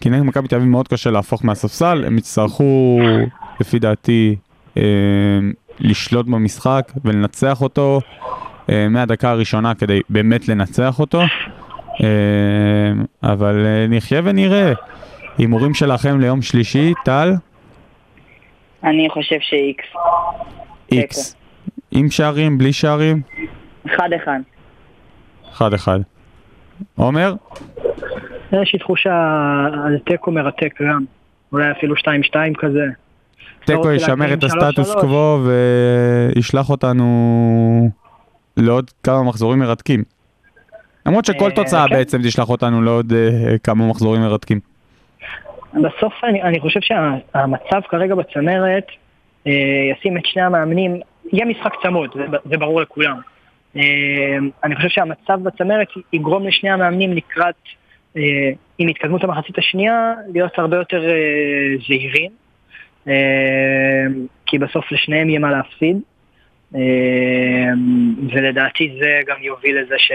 [0.00, 3.00] כי נגד מכבי תל אביב מאוד קשה להפוך מהספסל, הם יצטרכו,
[3.60, 4.36] לפי דעתי,
[4.76, 4.82] אה,
[5.80, 8.00] לשלוט במשחק ולנצח אותו
[8.70, 11.22] אה, מהדקה הראשונה כדי באמת לנצח אותו.
[12.02, 14.72] אה, אבל אה, נחיה ונראה.
[15.38, 17.34] הימורים שלכם ליום שלישי, טל?
[18.84, 19.84] אני חושב שאיקס.
[20.92, 21.36] איקס.
[21.90, 23.22] עם שערים, בלי שערים?
[23.86, 24.38] אחד אחד.
[25.52, 26.00] אחד אחד.
[26.96, 27.34] עומר?
[28.52, 29.14] יש לי תחושה
[29.84, 31.04] על תיקו מרתק גם,
[31.52, 32.06] אולי אפילו 2-2
[32.58, 32.84] כזה.
[33.64, 35.00] תיקו רוצה ישמר את הסטטוס 3-3.
[35.00, 35.48] קוו
[36.34, 37.90] וישלח אותנו
[38.56, 40.04] לעוד כמה מחזורים מרתקים.
[41.06, 41.94] למרות שכל אה, תוצאה כן.
[41.94, 44.60] בעצם תשלח אותנו לעוד אה, כמה מחזורים מרתקים.
[45.74, 48.86] בסוף אני, אני חושב שהמצב כרגע בצמרת
[49.46, 49.52] אה,
[49.92, 51.00] ישים את שני המאמנים,
[51.32, 53.20] יהיה משחק צמוד, זה, זה ברור לכולם.
[53.76, 53.82] אה,
[54.64, 57.54] אני חושב שהמצב בצמרת יגרום לשני המאמנים לקראת,
[58.16, 62.30] אה, עם התקדמות המחצית השנייה, להיות הרבה יותר אה, זהירים,
[63.08, 64.06] אה,
[64.46, 65.96] כי בסוף לשניהם יהיה מה להפסיד.
[66.74, 66.80] אה,
[68.32, 70.12] ולדעתי זה גם יוביל לזה ש...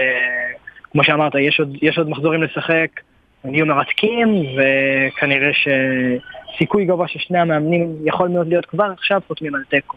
[0.92, 3.00] כמו שאמרת, יש עוד, יש עוד מחזורים לשחק,
[3.44, 5.50] הם יהיו מרתקים, וכנראה
[6.54, 9.96] שסיכוי גבוה ששני המאמנים יכול מאוד להיות כבר עכשיו חותמים על תיקו.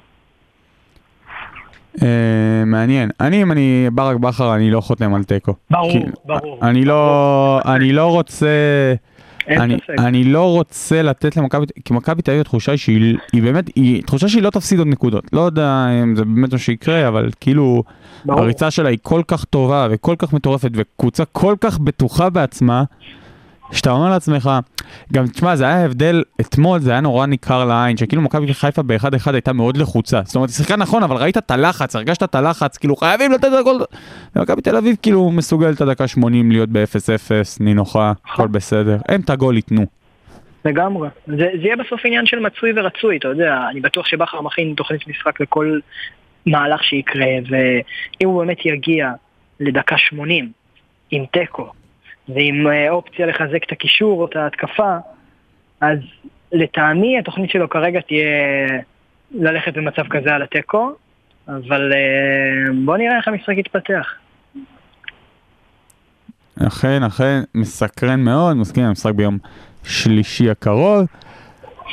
[2.04, 3.10] אה, מעניין.
[3.20, 5.54] אני, אם אני ברק בכר, אני לא חותם על תיקו.
[5.72, 5.92] ברור,
[6.26, 6.60] ברור.
[6.62, 8.48] אני לא, אני לא רוצה,
[9.50, 9.78] אני.
[10.00, 14.04] אני לא רוצה לתת למכבי, כי מכבי תל אביב התחושה היא שהיא היא באמת, היא
[14.04, 15.24] תחושה שהיא לא תפסיד עוד נקודות.
[15.34, 17.84] לא יודע אם זה באמת מה שיקרה, אבל כאילו,
[18.26, 18.42] ברור.
[18.42, 22.84] הריצה שלה היא כל כך טובה וכל כך מטורפת, וקבוצה כל כך בטוחה בעצמה,
[23.72, 24.50] שאתה אומר לעצמך,
[25.14, 29.14] גם תשמע, זה היה הבדל, אתמול זה היה נורא ניכר לעין, שכאילו מכבי חיפה באחד
[29.14, 30.22] אחד הייתה מאוד לחוצה.
[30.26, 33.46] זאת אומרת, היא שיחקה נכון, אבל ראית את הלחץ, הרגשת את הלחץ, כאילו חייבים לתת
[33.46, 33.76] את הכל.
[34.36, 38.98] ומכבי תל אביב כאילו מסוגלת עד דקה 80 להיות ב-0-0, נינוחה, הכל בסדר.
[39.10, 39.86] הם את הגול ייתנו.
[40.66, 41.10] לגמרי.
[41.28, 45.08] זה, זה יהיה בסוף עניין של מצוי ורצוי, אתה יודע, אני בטוח שבכר מכין תוכנית
[45.08, 45.80] משחק לכל
[46.46, 49.12] מהלך שיקרה, ואם הוא באמת יגיע
[49.60, 50.52] לדקה 80
[51.12, 51.72] עם תיקו,
[52.30, 54.98] ועם אה, אופציה לחזק את הקישור או את ההתקפה,
[55.82, 56.00] אז
[56.52, 58.28] לטעמי התוכנית שלו כרגע תהיה
[59.32, 60.92] ללכת במצב כזה על התיקו,
[61.48, 64.14] אבל אה, בוא נראה איך המשחק יתפתח.
[66.68, 69.38] אכן, אכן, מסקרן מאוד, מסכים עם המשחק ביום
[69.84, 71.06] שלישי הקרוב.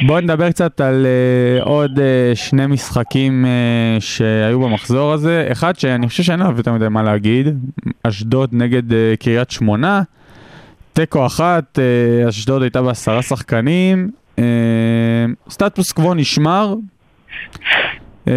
[0.07, 2.01] בואו נדבר קצת על uh, עוד uh,
[2.35, 5.49] שני משחקים uh, שהיו במחזור הזה.
[5.53, 7.47] אחד שאני חושב שאין עליו יותר מדי מה להגיד,
[8.03, 10.03] אשדוד נגד uh, קריית שמונה.
[10.95, 14.11] תיקו אחת, uh, אשדוד הייתה בעשרה שחקנים.
[14.37, 14.41] Uh,
[15.51, 16.75] סטטוס קוו נשמר.
[18.27, 18.31] Uh,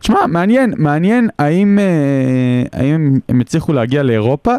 [0.00, 4.54] תשמע, מעניין, מעניין האם, אה, האם הם- הצליחו להגיע לאירופה.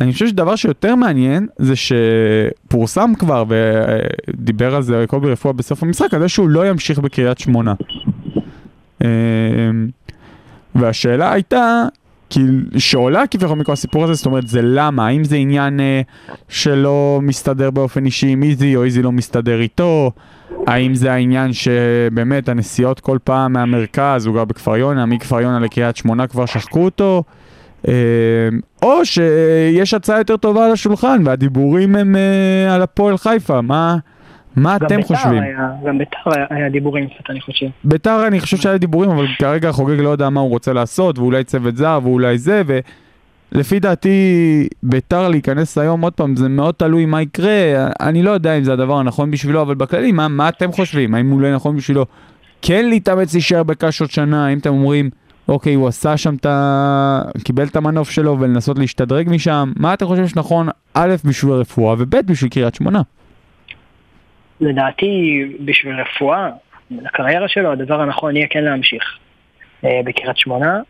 [0.00, 6.14] אני חושב שדבר שיותר מעניין זה שפורסם כבר ודיבר על זה קובי רפואה בסוף המשחק,
[6.14, 7.74] על זה שהוא לא ימשיך בקריית שמונה.
[9.04, 9.08] אה,
[10.74, 11.84] והשאלה הייתה,
[12.78, 16.00] שעולה כביכול מכל הסיפור הזה, זאת אומרת זה למה, האם זה עניין אה,
[16.48, 20.10] שלא מסתדר באופן אישי עם איזי או איזי לא מסתדר איתו,
[20.66, 25.96] האם זה העניין שבאמת הנסיעות כל פעם מהמרכז, הוא גר בכפר יונה, מכפר יונה לקריית
[25.96, 27.22] שמונה כבר שחקו אותו?
[27.88, 27.92] אה,
[28.82, 33.96] או שיש הצעה יותר טובה על השולחן והדיבורים הם אה, על הפועל חיפה, מה,
[34.56, 35.42] מה אתם בית"ר חושבים?
[35.42, 37.66] היה- גם בית"ר היה- היה דיבורים קצת, אני חושב.
[37.84, 41.44] ביתר אני חושב שהיה דיבורים, אבל כרגע חוגג לא יודע מה הוא רוצה לעשות, ואולי
[41.44, 42.62] צוות זר, ואולי זה,
[43.52, 44.18] ולפי דעתי
[44.82, 47.52] ביתר להיכנס היום, עוד פעם, זה מאוד תלוי מה יקרה,
[48.00, 51.14] אני לא יודע אם זה הדבר הנכון בשבילו, אבל בכללי, מה, מה אתם חושבים?
[51.14, 52.06] האם אולי נכון בשבילו
[52.62, 55.10] כן להתאמץ להישאר בקש עוד שנה, האם אתם אומרים,
[55.48, 57.22] אוקיי, הוא עשה שם את ה...
[57.44, 62.16] קיבל את המנוף שלו ולנסות להשתדרג משם, מה אתם חושבים שנכון, א', בשביל הרפואה, וב',
[62.26, 63.02] בשביל קריית שמונה?
[64.60, 66.50] לדעתי, בשביל רפואה,
[66.90, 69.18] לקריירה שלו, הדבר הנכון יהיה כן להמשיך
[69.84, 70.80] אה, בקריית שמונה.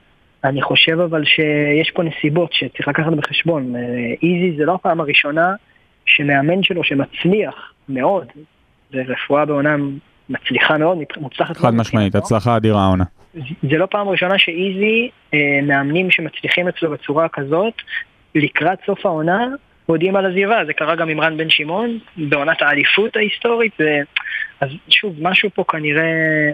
[0.45, 3.77] אני חושב אבל שיש פה נסיבות שצריך לקחת בחשבון.
[3.77, 3.81] אה,
[4.23, 5.55] איזי זה לא הפעם הראשונה
[6.07, 8.27] שמאמן שלו שמצליח מאוד,
[8.93, 9.77] ורפואה בעונה
[10.29, 12.19] מצליחה מאוד, מוצלחת חד משמעית, מבחינתו.
[12.19, 13.05] הצלחה אדירה העונה.
[13.63, 17.75] זה לא פעם ראשונה שאיזי, אה, מאמנים שמצליחים אצלו בצורה כזאת,
[18.35, 19.49] לקראת סוף העונה,
[19.89, 20.65] מודיעים על עזיבה.
[20.67, 23.73] זה קרה גם עם רן בן שמעון, בעונת האליפות ההיסטורית.
[23.81, 23.85] ו...
[24.61, 26.51] אז שוב, משהו פה כנראה,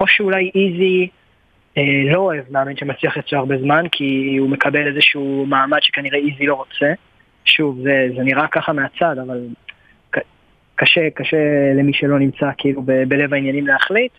[0.00, 1.08] או שאולי איזי
[1.78, 6.46] אה, לא אוהב מאמן שמצליח אצלו הרבה זמן, כי הוא מקבל איזשהו מעמד שכנראה איזי
[6.46, 6.92] לא רוצה.
[7.44, 9.40] שוב, זה, זה נראה ככה מהצד, אבל
[10.76, 11.36] קשה, קשה
[11.78, 14.12] למי שלא נמצא כאילו ב- בלב העניינים להחליט.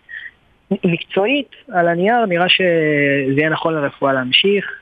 [0.84, 4.80] מקצועית, על הנייר, נראה שזה יהיה נכון לרפואה להמשיך.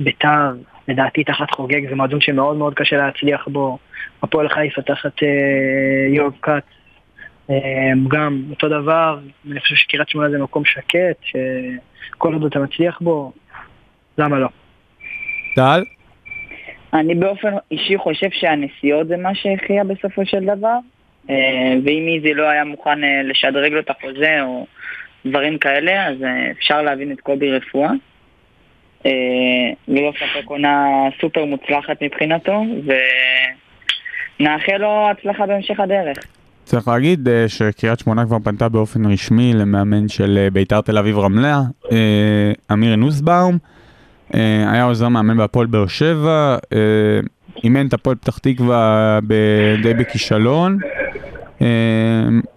[0.00, 0.52] ביתר,
[0.88, 3.78] לדעתי תחת חוגג, זה מועדון שמאוד מאוד קשה להצליח בו.
[4.22, 6.64] הפועל חיפה תחת אה, יואב כץ,
[7.50, 7.56] אה,
[8.08, 9.18] גם אותו דבר.
[9.50, 13.32] אני חושב שקריית שמונה זה מקום שקט, שכל עוד אתה מצליח בו,
[14.18, 14.48] למה לא?
[15.54, 15.82] טל?
[16.94, 20.78] אני באופן אישי חושב שהנסיעות זה מה שהכריע בסופו של דבר,
[21.30, 24.66] אה, ואם איזי לא היה מוכן אה, לשדרג לו את החוזה או
[25.26, 27.90] דברים כאלה, אז אה, אפשר להבין את קובי רפואה.
[29.06, 29.10] אה,
[29.88, 30.86] ללא ספק עונה
[31.20, 32.62] סופר מוצלחת מבחינתו,
[34.40, 36.18] ונאחל לו הצלחה בהמשך הדרך.
[36.64, 41.18] צריך להגיד אה, שקריית שמונה כבר פנתה באופן רשמי למאמן של אה, ביתר תל אביב
[41.18, 41.60] רמלה,
[41.92, 43.58] אה, אמיר נוסבאום,
[44.34, 46.78] אה, היה עוזר מאמן בהפועל באר שבע, אה,
[47.64, 49.18] אימן את הפועל פתח תקווה
[49.82, 50.78] די בכישלון.
[51.60, 51.66] אה,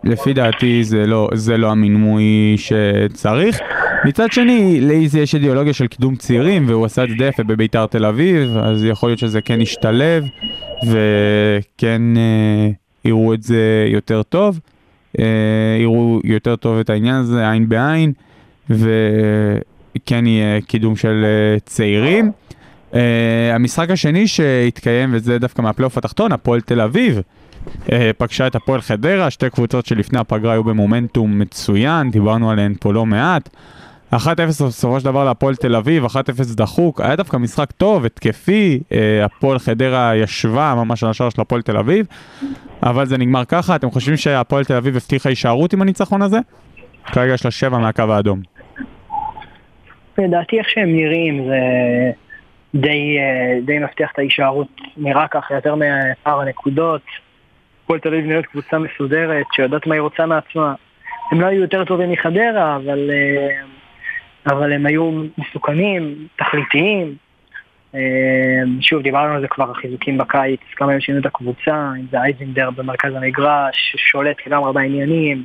[0.03, 3.59] לפי דעתי זה לא, זה לא המינוי שצריך.
[4.05, 7.85] מצד שני, לאיזי יש אידיאולוגיה של קידום צעירים והוא עשה את זה די יפה בביתר
[7.85, 10.25] תל אביב, אז יכול להיות שזה כן ישתלב
[10.87, 12.69] וכן אה,
[13.05, 14.59] יראו את זה יותר טוב,
[15.19, 15.25] אה,
[15.79, 18.13] יראו יותר טוב את העניין הזה עין בעין
[18.69, 22.31] וכן יהיה קידום של אה, צעירים.
[22.93, 27.21] אה, המשחק השני שהתקיים, וזה דווקא מהפלייאוף התחתון, הפועל תל אביב.
[27.91, 32.93] אה, פגשה את הפועל חדרה, שתי קבוצות שלפני הפגרה היו במומנטום מצוין, דיברנו עליהן פה
[32.93, 33.49] לא מעט.
[34.13, 36.09] 1-0 בסופו של דבר להפועל תל אביב, 1-0
[36.57, 41.61] דחוק, היה דווקא משחק טוב, התקפי, אה, הפועל חדרה ישבה ממש על השער של הפועל
[41.61, 42.05] תל אביב,
[42.83, 46.37] אבל זה נגמר ככה, אתם חושבים שהפועל תל אביב הבטיחה הישארות עם הניצחון הזה?
[47.05, 48.39] כרגע יש לה 7 מהקו האדום.
[50.17, 51.59] לדעתי איך שהם נראים זה
[52.75, 57.01] די, אה, די מבטיח את ההישארות, נראה ככה יותר מפער הנקודות.
[57.85, 60.73] הפועל תל אביב נראית קבוצה מסודרת, שיודעת מה היא רוצה מעצמה.
[61.31, 63.61] הם לא היו יותר טובים מחדרה, אבל, אה,
[64.53, 67.15] אבל הם היו מסוכנים, תכליתיים.
[67.95, 67.99] אה,
[68.81, 72.69] שוב, דיברנו על זה כבר, החיזוקים בקיץ, כמה הם שינו את הקבוצה, אם זה אייזנדר
[72.71, 75.43] במרכז המגרש, שולט לגמרי בעניינים,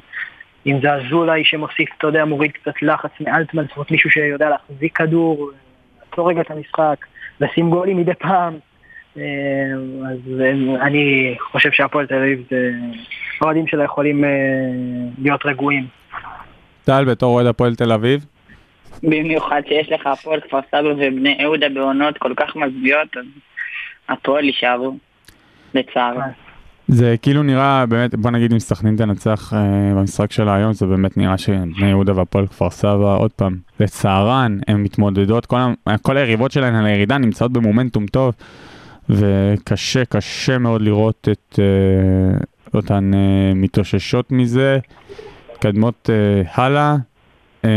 [0.66, 4.96] אם זה אזולאי שמוסיף, אתה יודע, מוריד קצת לחץ מאלטמן, זאת אומרת מישהו שיודע להחזיק
[4.96, 5.50] כדור,
[6.00, 7.06] לעצור רגע את המשחק,
[7.40, 8.58] לשים גולים מדי פעם.
[9.16, 9.22] אה,
[10.10, 12.70] אז אה, אני חושב שהפועל תל אביב זה...
[13.40, 14.30] האוהדים שלה יכולים אה,
[15.22, 15.86] להיות רגועים.
[16.84, 18.24] טל, בתור אוהד הפועל תל אביב,
[19.02, 23.24] במיוחד שיש לך הפועל כפר סבא ובני יהודה בעונות כל כך מזוויעות, אז
[24.08, 24.96] הפועל יישארו,
[25.74, 26.16] לצער.
[26.88, 31.16] זה כאילו נראה באמת, בוא נגיד אם סכנין תנצח אה, במשחק שלה היום, זה באמת
[31.16, 35.56] נראה שבני יהודה והפועל כפר סבא, עוד פעם, לצערן, הן מתמודדות, כל,
[36.02, 38.34] כל היריבות שלהן על הירידה נמצאות במומנטום טוב,
[39.10, 42.38] וקשה, קשה מאוד לראות את אה,
[42.74, 44.78] אותן אה, מתאוששות מזה,
[45.52, 46.96] מתקדמות אה, הלאה.
[47.64, 47.70] אה,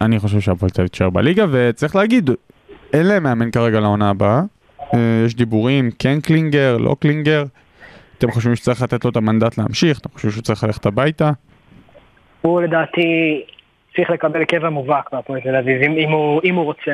[0.00, 2.30] אני חושב שהפועל תל אביב תישאר בליגה, וצריך להגיד,
[2.92, 4.40] אין להם מאמן כרגע לעונה הבאה.
[4.94, 7.44] אה, יש דיבורים, כן קלינגר, לא קלינגר.
[8.18, 9.98] אתם חושבים שצריך לתת לו את המנדט להמשיך?
[9.98, 11.30] אתם חושבים שהוא צריך ללכת הביתה?
[12.42, 13.40] הוא לדעתי
[13.96, 15.82] צריך לקבל קבע מובהק מהפועל תל אביב,
[16.44, 16.92] אם הוא רוצה.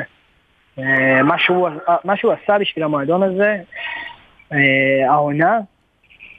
[0.83, 1.69] אה, מה שהוא,
[2.03, 3.57] מה שהוא עשה בשביל המועדון הזה,
[4.53, 5.59] אה, העונה,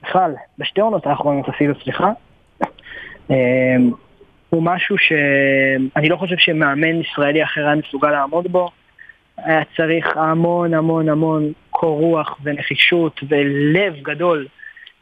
[0.02, 2.10] בכלל, בשתי העונות האחרונות אפילו, סליחה,
[3.30, 3.76] אה,
[4.50, 8.70] הוא משהו שאני לא חושב שמאמן ישראלי אחר היה מסוגל לעמוד בו.
[9.36, 14.46] היה צריך המון המון המון קור רוח ונחישות ולב גדול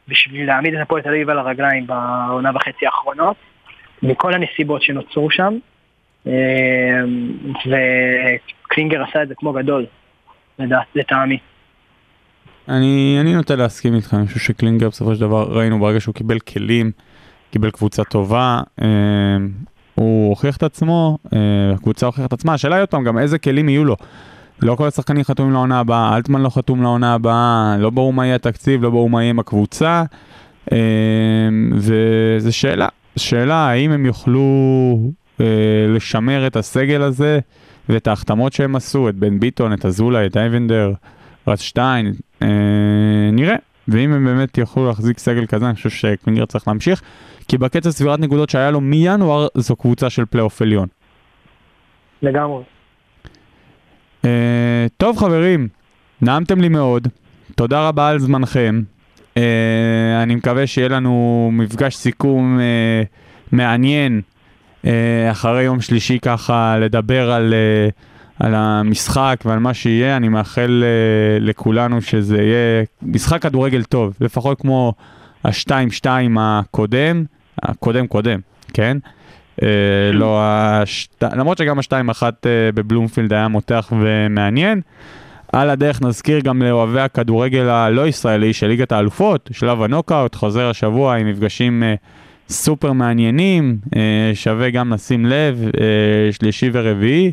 [0.07, 3.35] בשביל להעמיד את הפועל תל אביב על הרגליים בעונה וחצי האחרונות,
[4.03, 5.57] מכל הנסיבות שנוצרו שם,
[6.27, 7.01] אה,
[8.69, 9.85] וקלינגר עשה את זה כמו גדול,
[10.95, 11.37] לטעמי.
[12.69, 16.39] אני, אני נוטה להסכים איתך, אני חושב שקלינגר בסופו של דבר ראינו ברגע שהוא קיבל
[16.39, 16.91] כלים,
[17.51, 18.87] קיבל קבוצה טובה, אה,
[19.95, 21.39] הוא הוכיח את עצמו, אה,
[21.75, 23.95] הקבוצה הוכיחה את עצמה, השאלה היא עוד פעם גם איזה כלים יהיו לו.
[24.61, 28.35] לא כל השחקנים חתומים לעונה הבאה, אלטמן לא חתום לעונה הבאה, לא ברור מה יהיה
[28.35, 30.03] התקציב, לא ברור מה יהיה עם הקבוצה,
[30.71, 30.77] אה,
[31.75, 34.41] וזו שאלה, שאלה האם הם יוכלו
[35.41, 35.45] אה,
[35.89, 37.39] לשמר את הסגל הזה
[37.89, 40.93] ואת ההחתמות שהם עשו, את בן ביטון, את אזולאי, את אייבנדר,
[41.47, 42.47] רץ שטיין, אה,
[43.31, 43.55] נראה.
[43.87, 47.01] ואם הם באמת יוכלו להחזיק סגל כזה, אני חושב שקלינגר צריך להמשיך,
[47.47, 50.87] כי בקצב צבירת נקודות שהיה לו מינואר, זו קבוצה של פלייאוף עליון.
[52.21, 52.63] לגמרי.
[54.23, 54.27] אה,
[54.97, 55.67] טוב חברים,
[56.21, 57.07] נעמתם לי מאוד,
[57.55, 58.81] תודה רבה על זמנכם.
[59.35, 59.39] Uh,
[60.23, 64.21] אני מקווה שיהיה לנו מפגש סיכום uh, מעניין
[65.31, 70.17] אחרי יום שלישי ככה לדבר על, uh, על המשחק ועל מה שיהיה.
[70.17, 74.93] אני מאחל uh, לכולנו שזה יהיה משחק כדורגל טוב, לפחות כמו
[75.43, 76.05] ה-2-2
[76.39, 77.23] הקודם,
[77.63, 78.39] הקודם קודם,
[78.73, 78.97] כן?
[80.13, 81.23] לא השת...
[81.23, 84.81] למרות שגם השתיים אחת בבלומפילד היה מותח ומעניין.
[85.53, 91.15] על הדרך נזכיר גם לאוהבי הכדורגל הלא ישראלי של ליגת האלופות, שלב הנוקאוט, חוזר השבוע
[91.15, 91.83] עם מפגשים
[92.49, 93.97] סופר מעניינים, אה,
[94.33, 95.79] שווה גם לשים לב, אה,
[96.31, 97.31] שלישי ורביעי,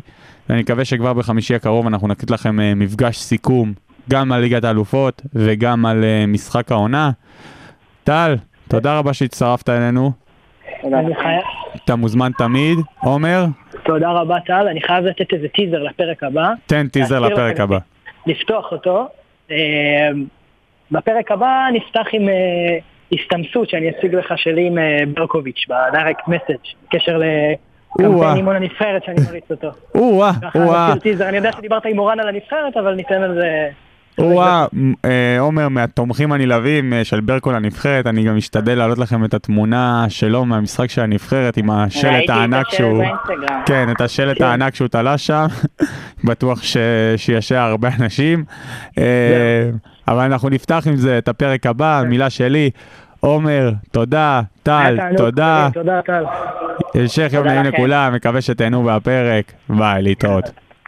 [0.49, 3.73] ואני מקווה שכבר בחמישי הקרוב אנחנו נקליט לכם אה, מפגש סיכום
[4.09, 7.11] גם על ליגת האלופות וגם על משחק העונה.
[8.03, 8.35] טל,
[8.67, 10.11] תודה רבה שהצטרפת אלינו.
[11.83, 12.79] אתה מוזמן תמיד.
[12.99, 13.45] עומר,
[13.83, 16.49] תודה רבה טל, אני חייב לתת איזה טיזר לפרק הבא.
[16.65, 17.77] תן טיזר לפרק הבא.
[18.27, 19.07] לפתוח אותו.
[19.51, 20.09] אה,
[20.91, 22.29] בפרק הבא נפתח עם
[23.11, 27.53] הסתמסות שאני אציג לך שלי עם אה, ברקוביץ' בדיירקט מסאג' בקשר או-אה.
[27.99, 29.69] לקמפיין אימון הנבחרת שאני מריץ אותו.
[29.95, 33.69] או-אה, או-אה, אני יודע שדיברת עם מורן על הנבחרת, אבל ניתן על זה...
[34.17, 34.65] או-אה,
[35.05, 40.05] אה, עומר, מהתומכים הנלהבים אה, של ברקו לנבחרת, אני גם משתדל להעלות לכם את התמונה
[40.09, 42.97] שלו מהמשחק של הנבחרת עם השלט ראיתי את הענק השלט שהוא...
[42.97, 43.61] באינסטגרם.
[43.65, 44.43] כן, את השלט כן.
[44.43, 45.45] הענק שהוא תלה שם,
[46.27, 46.61] בטוח
[47.17, 48.43] שישע הרבה אנשים.
[50.09, 52.69] אה, אבל אנחנו נפתח עם זה את הפרק הבא, מילה שלי.
[53.19, 55.69] עומר, תודה, טל, תענוג, תודה.
[55.73, 56.23] תודה טל.
[56.95, 57.63] המשך יום נעים.
[57.63, 59.53] לכולם, מקווה שתהנו מהפרק.
[59.69, 60.66] ביי, להתראות.